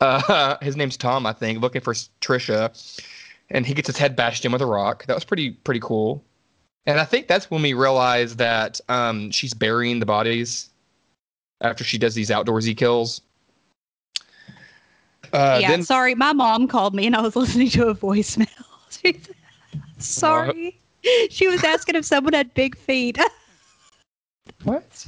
[0.00, 3.02] Uh, his name's Tom, I think, looking for Trisha,
[3.50, 5.06] and he gets his head bashed in with a rock.
[5.06, 6.24] That was pretty pretty cool.
[6.86, 10.70] And I think that's when we realize that um, she's burying the bodies
[11.60, 13.20] after she does these outdoorsy kills.
[15.32, 18.48] Uh, yeah, then, sorry, my mom called me and I was listening to a voicemail.
[19.98, 20.78] sorry,
[21.30, 23.18] she was asking if someone had big feet.
[24.64, 25.06] what?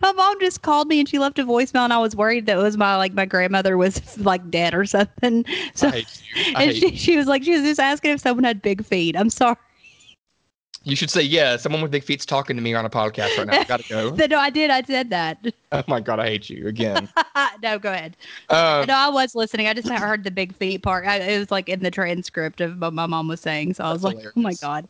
[0.00, 2.58] My mom just called me and she left a voicemail and I was worried that
[2.58, 5.44] it was my like my grandmother was like dead or something.
[5.74, 5.90] So
[6.54, 9.16] and she, she was like she was just asking if someone had big feet.
[9.16, 9.56] I'm sorry.
[10.86, 13.46] You should say, yeah, someone with big feet's talking to me on a podcast right
[13.48, 13.58] now.
[13.58, 14.14] I gotta go.
[14.14, 14.70] no, I did.
[14.70, 15.44] I said that.
[15.72, 17.08] Oh my God, I hate you again.
[17.60, 18.16] no, go ahead.
[18.50, 19.66] Um, no, I was listening.
[19.66, 21.04] I just heard the big feet part.
[21.04, 23.74] I, it was like in the transcript of what my mom was saying.
[23.74, 24.34] So I was like, hilarious.
[24.36, 24.86] oh my God.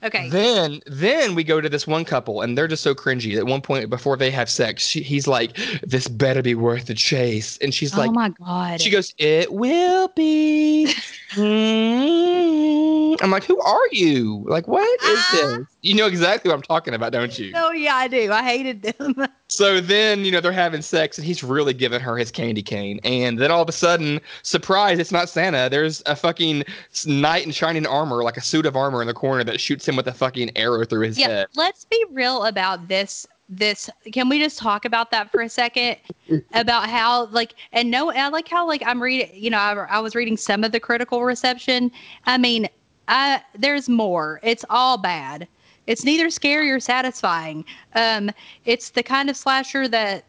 [0.00, 0.28] Okay.
[0.28, 3.36] Then then we go to this one couple and they're just so cringy.
[3.36, 6.94] At one point before they have sex, she, he's like, "This better be worth the
[6.94, 10.94] chase," and she's like, "Oh my god!" She goes, "It will be."
[11.32, 13.16] mm-hmm.
[13.24, 14.44] I'm like, "Who are you?
[14.46, 15.28] Like, what is ah.
[15.32, 17.52] this?" You know exactly what I'm talking about, don't you?
[17.56, 18.30] Oh yeah, I do.
[18.30, 19.26] I hated them.
[19.48, 23.00] so then you know they're having sex and he's really giving her his candy cane,
[23.04, 24.98] and then all of a sudden, surprise!
[24.98, 25.68] It's not Santa.
[25.70, 26.64] There's a fucking
[27.06, 29.96] knight in shining armor, like a suit of armor in the corner that shoots him
[29.96, 31.46] with a fucking arrow through his yeah, head.
[31.56, 35.96] Let's be real about this this can we just talk about that for a second
[36.52, 40.00] about how like and no i like how like i'm reading you know I, I
[40.00, 41.90] was reading some of the critical reception
[42.26, 42.68] i mean
[43.10, 45.48] I, there's more it's all bad
[45.88, 47.64] it's neither scary or satisfying
[47.94, 48.30] um
[48.64, 50.24] it's the kind of slasher that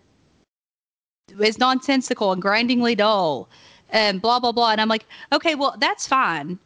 [1.40, 3.48] is nonsensical and grindingly dull
[3.92, 6.58] and blah blah blah and i'm like okay well that's fine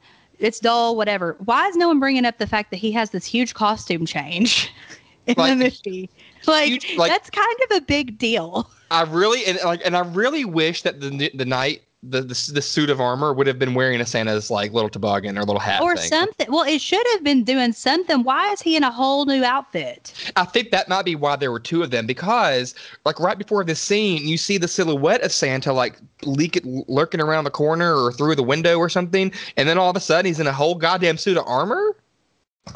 [0.43, 1.37] it's dull, whatever.
[1.45, 4.71] Why is no one bringing up the fact that he has this huge costume change
[5.27, 6.09] in like, the movie?
[6.45, 8.69] Like, huge, like, that's kind of a big deal.
[8.91, 12.61] I really and like and I really wish that the the knight the, the, the
[12.61, 15.81] suit of armor would have been wearing a Santa's like little toboggan or little hat
[15.81, 16.09] or thing.
[16.09, 16.47] something.
[16.49, 18.23] Well, it should have been doing something.
[18.23, 20.13] Why is he in a whole new outfit?
[20.35, 22.75] I think that might be why there were two of them because
[23.05, 27.21] like right before this scene, you see the silhouette of Santa like leak it, lurking
[27.21, 30.25] around the corner or through the window or something, and then all of a sudden
[30.25, 31.95] he's in a whole goddamn suit of armor.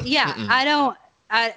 [0.02, 0.48] Yeah, Mm-mm.
[0.48, 0.96] I don't.
[1.30, 1.54] I.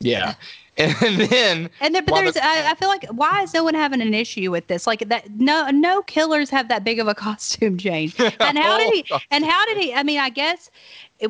[0.00, 0.34] Yeah.
[0.78, 3.74] And then, and then, but there's, the, I, I, feel like, why is no one
[3.74, 4.86] having an issue with this?
[4.86, 8.14] Like that, no, no killers have that big of a costume change.
[8.18, 9.04] And how did he?
[9.10, 9.94] Oh, and how did he?
[9.94, 10.70] I mean, I guess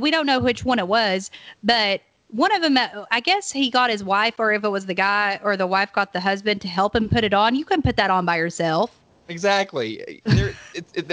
[0.01, 1.31] we don't know which one it was,
[1.63, 2.77] but one of them,
[3.11, 5.93] I guess he got his wife, or if it was the guy or the wife
[5.93, 7.55] got the husband to help him put it on.
[7.55, 8.99] You can put that on by yourself.
[9.29, 10.23] Exactly.
[10.25, 11.11] There, it, it,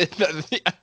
[0.51, 0.73] it,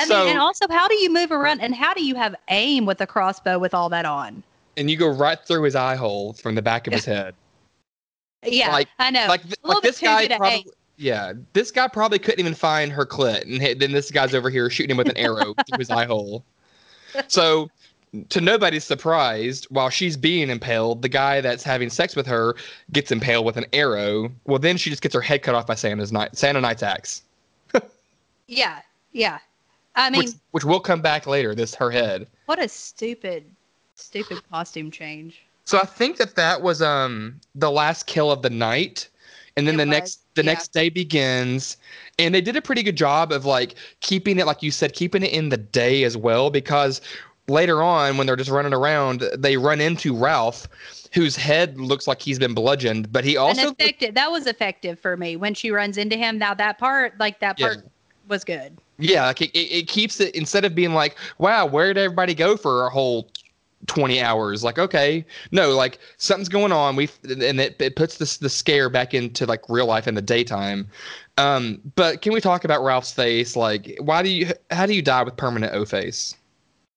[0.00, 2.34] I so, mean, and also, how do you move around and how do you have
[2.48, 4.42] aim with a crossbow with all that on?
[4.76, 7.34] And you go right through his eye hole from the back of his head.
[8.42, 9.26] Yeah, like, I know.
[9.28, 10.66] Like, like this guy probably.
[10.96, 14.68] Yeah, this guy probably couldn't even find her clit, and then this guy's over here
[14.70, 16.44] shooting him with an arrow through his eye hole.
[17.28, 17.70] So,
[18.28, 22.54] to nobody's surprise, while she's being impaled, the guy that's having sex with her
[22.92, 24.30] gets impaled with an arrow.
[24.46, 27.22] Well, then she just gets her head cut off by Santa's night Santa Knight's axe.
[28.46, 28.80] yeah,
[29.12, 29.38] yeah.
[30.00, 31.54] I mean, which, which will come back later.
[31.54, 32.26] This her head.
[32.46, 33.44] What a stupid,
[33.94, 35.42] stupid costume change.
[35.64, 39.08] So I think that that was um the last kill of the night,
[39.56, 40.52] and then it the was, next the yeah.
[40.52, 41.76] next day begins,
[42.18, 45.22] and they did a pretty good job of like keeping it like you said, keeping
[45.22, 47.00] it in the day as well because
[47.48, 50.68] later on when they're just running around, they run into Ralph
[51.12, 54.14] whose head looks like he's been bludgeoned, but he also effective.
[54.14, 56.38] that was effective for me when she runs into him.
[56.38, 57.82] Now that part, like that part, yeah.
[58.28, 58.78] was good.
[59.00, 62.56] Yeah, like it, it keeps it instead of being like, wow, where did everybody go
[62.56, 63.30] for a whole
[63.86, 64.62] 20 hours?
[64.62, 66.96] Like okay no like something's going on.
[66.96, 70.22] We and it, it puts this the scare back into like real life in the
[70.22, 70.88] daytime.
[71.38, 73.56] Um but can we talk about ralph's face?
[73.56, 76.36] Like why do you how do you die with permanent o face?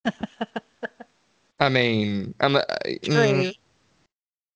[1.60, 3.56] I mean i'm uh, mm.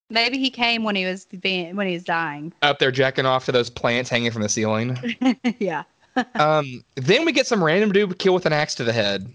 [0.10, 2.52] maybe he came when he was being when he was dying.
[2.62, 4.98] Up there jacking off to those plants hanging from the ceiling.
[5.60, 5.84] Yeah
[6.36, 9.32] um, then we get some random dude kill with an axe to the head.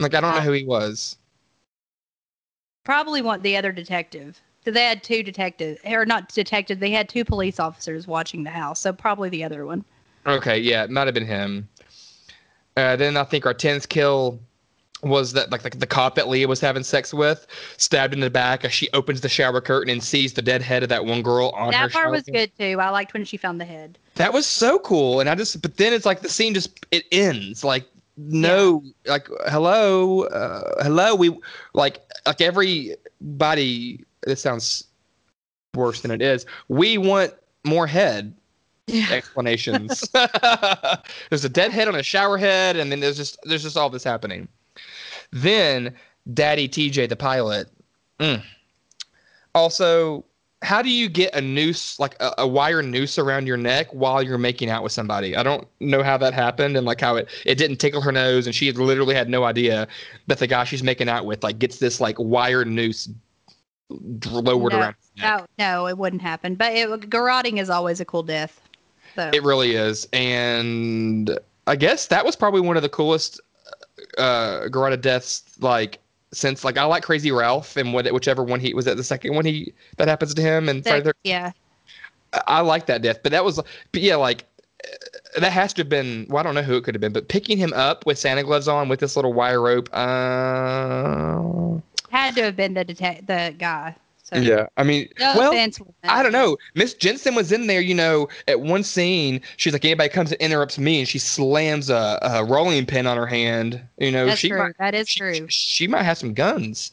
[0.00, 1.16] Like I don't know who he was.
[2.84, 4.40] Probably want the other detective.
[4.64, 6.80] So they had two detectives, or not detectives.
[6.80, 8.80] They had two police officers watching the house.
[8.80, 9.84] So probably the other one.
[10.26, 11.68] Okay, yeah, it might have been him.
[12.76, 14.40] Uh, then I think our tenth kill
[15.02, 18.28] was that like, like the cop that Leah was having sex with, stabbed in the
[18.30, 21.22] back as she opens the shower curtain and sees the dead head of that one
[21.22, 21.88] girl on that her.
[21.88, 22.78] That part was good too.
[22.80, 23.98] I liked when she found the head.
[24.16, 27.04] That was so cool, and I just but then it's like the scene just it
[27.12, 27.62] ends.
[27.64, 27.86] Like
[28.16, 31.38] no like hello uh, hello we
[31.74, 34.84] like like everybody this sounds
[35.74, 36.46] worse than it is.
[36.68, 38.34] We want more head
[38.86, 39.08] Yeah.
[39.10, 40.00] explanations.
[41.28, 43.90] There's a dead head on a shower head and then there's just there's just all
[43.90, 44.48] this happening.
[45.30, 45.94] Then
[46.32, 47.68] daddy tj the pilot
[48.18, 48.42] mm.
[49.54, 50.24] also
[50.62, 54.22] how do you get a noose like a, a wire noose around your neck while
[54.22, 57.28] you're making out with somebody i don't know how that happened and like how it
[57.44, 59.86] it didn't tickle her nose and she literally had no idea
[60.26, 63.08] that the guy she's making out with like gets this like wire noose
[63.88, 64.94] lowered No, around.
[65.16, 66.54] No, no, it wouldn't happen.
[66.54, 68.60] But it, garroting is always a cool death.
[69.14, 70.06] So It really is.
[70.12, 73.40] And I guess that was probably one of the coolest
[74.18, 75.98] uh garroted deaths like
[76.36, 79.34] since like I like Crazy Ralph and what whichever one he was at the second
[79.34, 81.52] one he that happens to him and Friday yeah,
[82.32, 83.60] I I like that death, but that was,
[83.92, 84.44] but yeah, like
[84.84, 86.26] uh, that has to have been.
[86.28, 88.42] Well, I don't know who it could have been, but picking him up with Santa
[88.42, 89.88] gloves on with this little wire rope.
[89.92, 91.80] Uh,
[92.10, 93.96] had to have been the detect the guy.
[94.32, 95.80] So yeah, I mean, no well, offense.
[96.02, 96.56] I don't know.
[96.74, 99.40] Miss Jensen was in there, you know, at one scene.
[99.56, 103.16] She's like, anybody comes and interrupts me, and she slams a, a rolling pin on
[103.16, 103.80] her hand.
[103.98, 104.58] You know, That's she true.
[104.58, 105.46] might, that is she, true.
[105.48, 106.90] she might have some guns.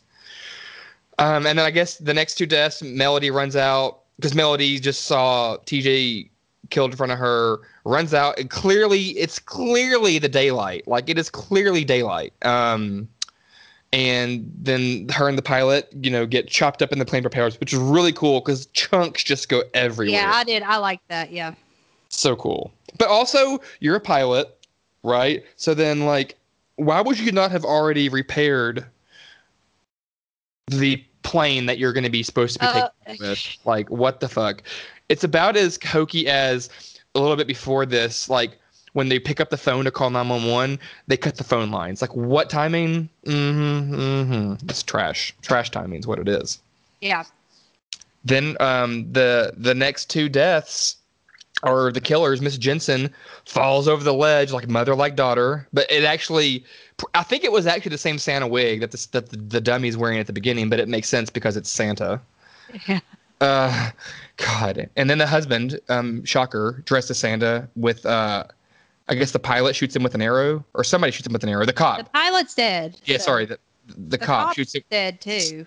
[1.18, 5.06] Um, and then I guess the next two deaths, Melody runs out because Melody just
[5.06, 6.30] saw TJ
[6.70, 10.88] killed in front of her, runs out, and clearly it's clearly the daylight.
[10.88, 12.34] Like it is clearly daylight.
[12.44, 13.10] Um,
[13.94, 17.60] and then her and the pilot, you know, get chopped up in the plane propellers,
[17.60, 20.20] which is really cool because chunks just go everywhere.
[20.20, 20.64] Yeah, I did.
[20.64, 21.32] I like that.
[21.32, 21.54] Yeah.
[22.10, 22.74] so cool.
[22.98, 24.50] But also, you're a pilot,
[25.04, 25.44] right?
[25.58, 26.36] So then, like,
[26.78, 28.84] why would you not have already repaired
[30.68, 33.58] the plane that you're going to be supposed to be Uh, taking with?
[33.64, 34.64] Like, what the fuck?
[35.10, 36.70] It's about as hokey as
[37.14, 38.58] a little bit before this, like
[38.94, 42.02] when they pick up the phone to call 911, they cut the phone lines.
[42.02, 43.10] Like, what timing?
[43.26, 44.70] Mm-hmm, mm-hmm.
[44.70, 45.36] It's trash.
[45.42, 46.60] Trash timing is what it is
[47.04, 47.24] yeah.
[48.24, 50.96] then um, the the next two deaths
[51.62, 52.42] are the killers.
[52.42, 53.14] Miss Jensen
[53.46, 56.64] falls over the ledge like mother like daughter, but it actually,
[57.14, 59.98] I think it was actually the same Santa wig that the that the, the dummy's
[59.98, 62.20] wearing at the beginning, but it makes sense because it's Santa.
[62.88, 63.00] Yeah.
[63.42, 63.92] Uh,
[64.38, 68.46] God, and then the husband, um, shocker, dressed as Santa with uh,
[69.10, 71.50] I guess the pilot shoots him with an arrow, or somebody shoots him with an
[71.50, 71.66] arrow.
[71.66, 71.98] The cop.
[71.98, 72.98] The pilot's dead.
[73.06, 74.84] yeah, so- sorry, the the, The cop cop's shoots him.
[74.90, 75.66] dead too.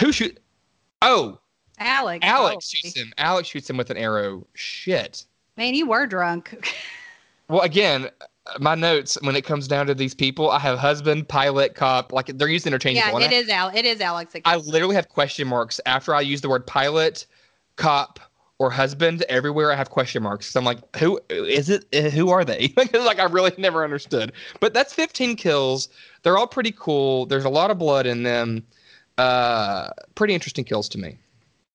[0.00, 0.38] Who shoot?
[1.02, 1.38] Oh,
[1.78, 2.24] Alex.
[2.24, 2.60] Alex probably.
[2.90, 3.12] shoots him.
[3.18, 4.46] Alex shoots him with an arrow.
[4.54, 5.24] Shit.
[5.56, 6.54] Man, you were drunk.
[7.48, 8.08] Well, again,
[8.58, 12.12] my notes when it comes down to these people, I have husband, pilot, cop.
[12.12, 13.20] Like they're used interchangeable.
[13.20, 13.68] yeah, it I, is Al.
[13.72, 14.34] It is Alex.
[14.34, 14.42] again.
[14.52, 17.26] I literally have question marks after I use the word pilot,
[17.76, 18.18] cop,
[18.58, 19.22] or husband.
[19.28, 20.46] Everywhere I have question marks.
[20.46, 21.86] So I'm like, who is it?
[21.94, 22.72] Uh, Who are they?
[22.92, 24.32] like I really never understood.
[24.60, 25.88] But that's 15 kills.
[26.22, 27.26] They're all pretty cool.
[27.26, 28.64] There's a lot of blood in them.
[29.18, 31.16] Uh, pretty interesting kills to me.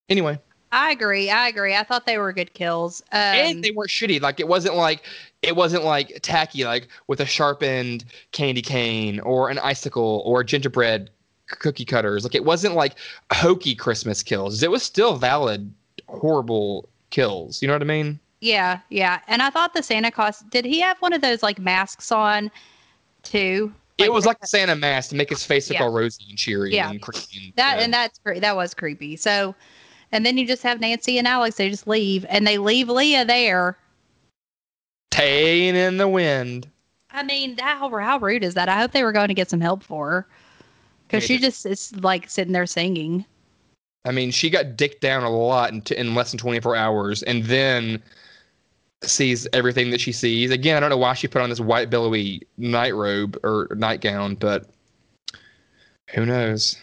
[0.10, 0.38] Anyway,
[0.72, 1.30] I agree.
[1.30, 1.76] I agree.
[1.76, 3.02] I thought they were good kills.
[3.12, 4.22] Um, and they weren't shitty.
[4.22, 5.04] Like it wasn't like
[5.42, 11.10] it wasn't like tacky, like with a sharpened candy cane or an icicle or gingerbread
[11.48, 12.24] cookie cutters.
[12.24, 12.96] Like it wasn't like
[13.32, 14.64] hokey Christmas kills.
[14.64, 15.74] It was still valid,
[16.12, 17.62] horrible kills.
[17.62, 18.20] You know what I mean?
[18.44, 19.20] yeah, yeah.
[19.28, 22.50] And I thought the Santa Claus did he have one of those like masks on
[23.24, 23.74] too?
[23.98, 25.86] it was like the Santa mask to make his face look Yeah.
[25.86, 26.90] all rosy and cheery Yeah.
[26.90, 27.54] and creepy.
[27.56, 27.84] That yeah.
[27.84, 29.16] and that's that was creepy.
[29.16, 29.54] So,
[30.12, 31.58] and then you just have Nancy and Alex.
[31.58, 33.78] They just leave and they leave Leah there.
[35.12, 36.68] Tane in the wind.
[37.12, 38.70] I mean, how how rude is that?
[38.70, 40.28] I hope they were going to get some help for her
[41.08, 43.26] because she just is like sitting there singing.
[44.06, 47.24] I mean, she got dicked down a lot in, t- in less than 24 hours
[47.24, 48.02] and then
[49.04, 50.52] sees everything that she sees.
[50.52, 54.36] Again, I don't know why she put on this white billowy night robe or nightgown,
[54.36, 54.68] but
[56.14, 56.78] who knows?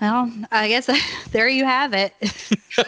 [0.00, 0.88] Well, I guess
[1.32, 2.14] there you have it.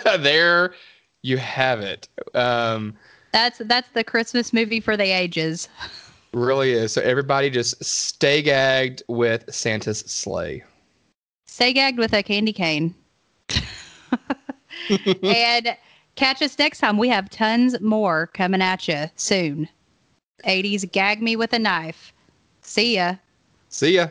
[0.20, 0.74] there
[1.22, 2.08] you have it.
[2.34, 2.96] Um,
[3.32, 5.68] That's that's the Christmas movie for the ages.
[6.32, 6.92] really is.
[6.92, 10.62] So everybody just stay gagged with Santa's sleigh.
[11.60, 12.94] Stay gagged with a candy cane.
[15.22, 15.76] and
[16.14, 16.96] catch us next time.
[16.96, 19.68] We have tons more coming at you soon.
[20.46, 22.14] 80s Gag Me with a Knife.
[22.62, 23.16] See ya.
[23.68, 24.08] See ya.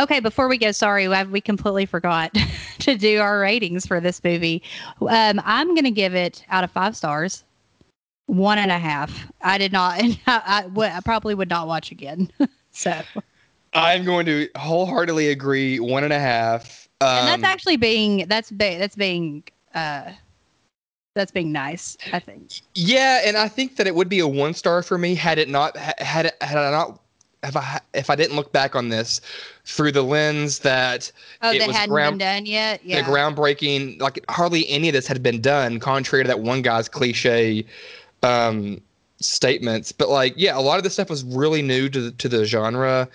[0.00, 2.36] Okay, before we go, sorry, we completely forgot
[2.80, 4.60] to do our ratings for this movie.
[5.02, 7.44] Um, I'm going to give it out of five stars,
[8.26, 9.30] one and a half.
[9.42, 12.28] I did not, and I, I, would- I probably would not watch again.
[12.72, 13.00] so,
[13.74, 15.80] I'm going to wholeheartedly agree.
[15.80, 16.88] One and a half.
[17.00, 19.42] Um, and that's actually being that's be, that's being
[19.74, 20.10] uh,
[21.14, 21.96] that's being nice.
[22.12, 22.60] I think.
[22.74, 25.48] Yeah, and I think that it would be a one star for me had it
[25.48, 27.00] not had it, had I not
[27.42, 29.20] if I if I didn't look back on this
[29.64, 31.10] through the lens that
[31.42, 32.80] Oh, It that was hadn't ground- been done yet.
[32.84, 33.02] Yeah.
[33.02, 36.88] the groundbreaking like hardly any of this had been done contrary to that one guy's
[36.88, 37.64] cliche
[38.22, 38.80] um
[39.18, 42.28] statements but like yeah a lot of this stuff was really new to the, to
[42.28, 43.08] the genre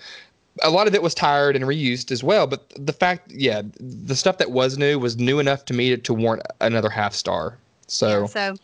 [0.62, 4.14] a lot of it was tired and reused as well but the fact yeah the
[4.16, 7.56] stuff that was new was new enough to me to, to warrant another half star
[7.86, 8.54] so Yeah, so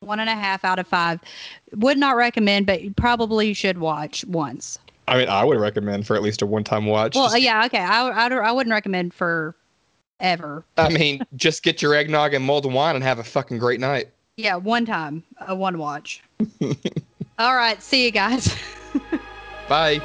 [0.00, 1.18] one and a half out of five.
[1.76, 4.78] Would not recommend, but you probably should watch once.
[5.08, 7.78] i mean i would recommend for at least a one-time watch Well, Just- yeah, okay.
[7.78, 9.54] I, I, I wouldn't recommend for
[10.20, 10.64] ever.
[10.76, 14.08] i mean just get your eggnog and mulled wine and have a fucking great night
[14.36, 16.22] Yeah, one time, a one watch.
[17.38, 18.54] All right, see you guys.
[19.68, 20.00] bye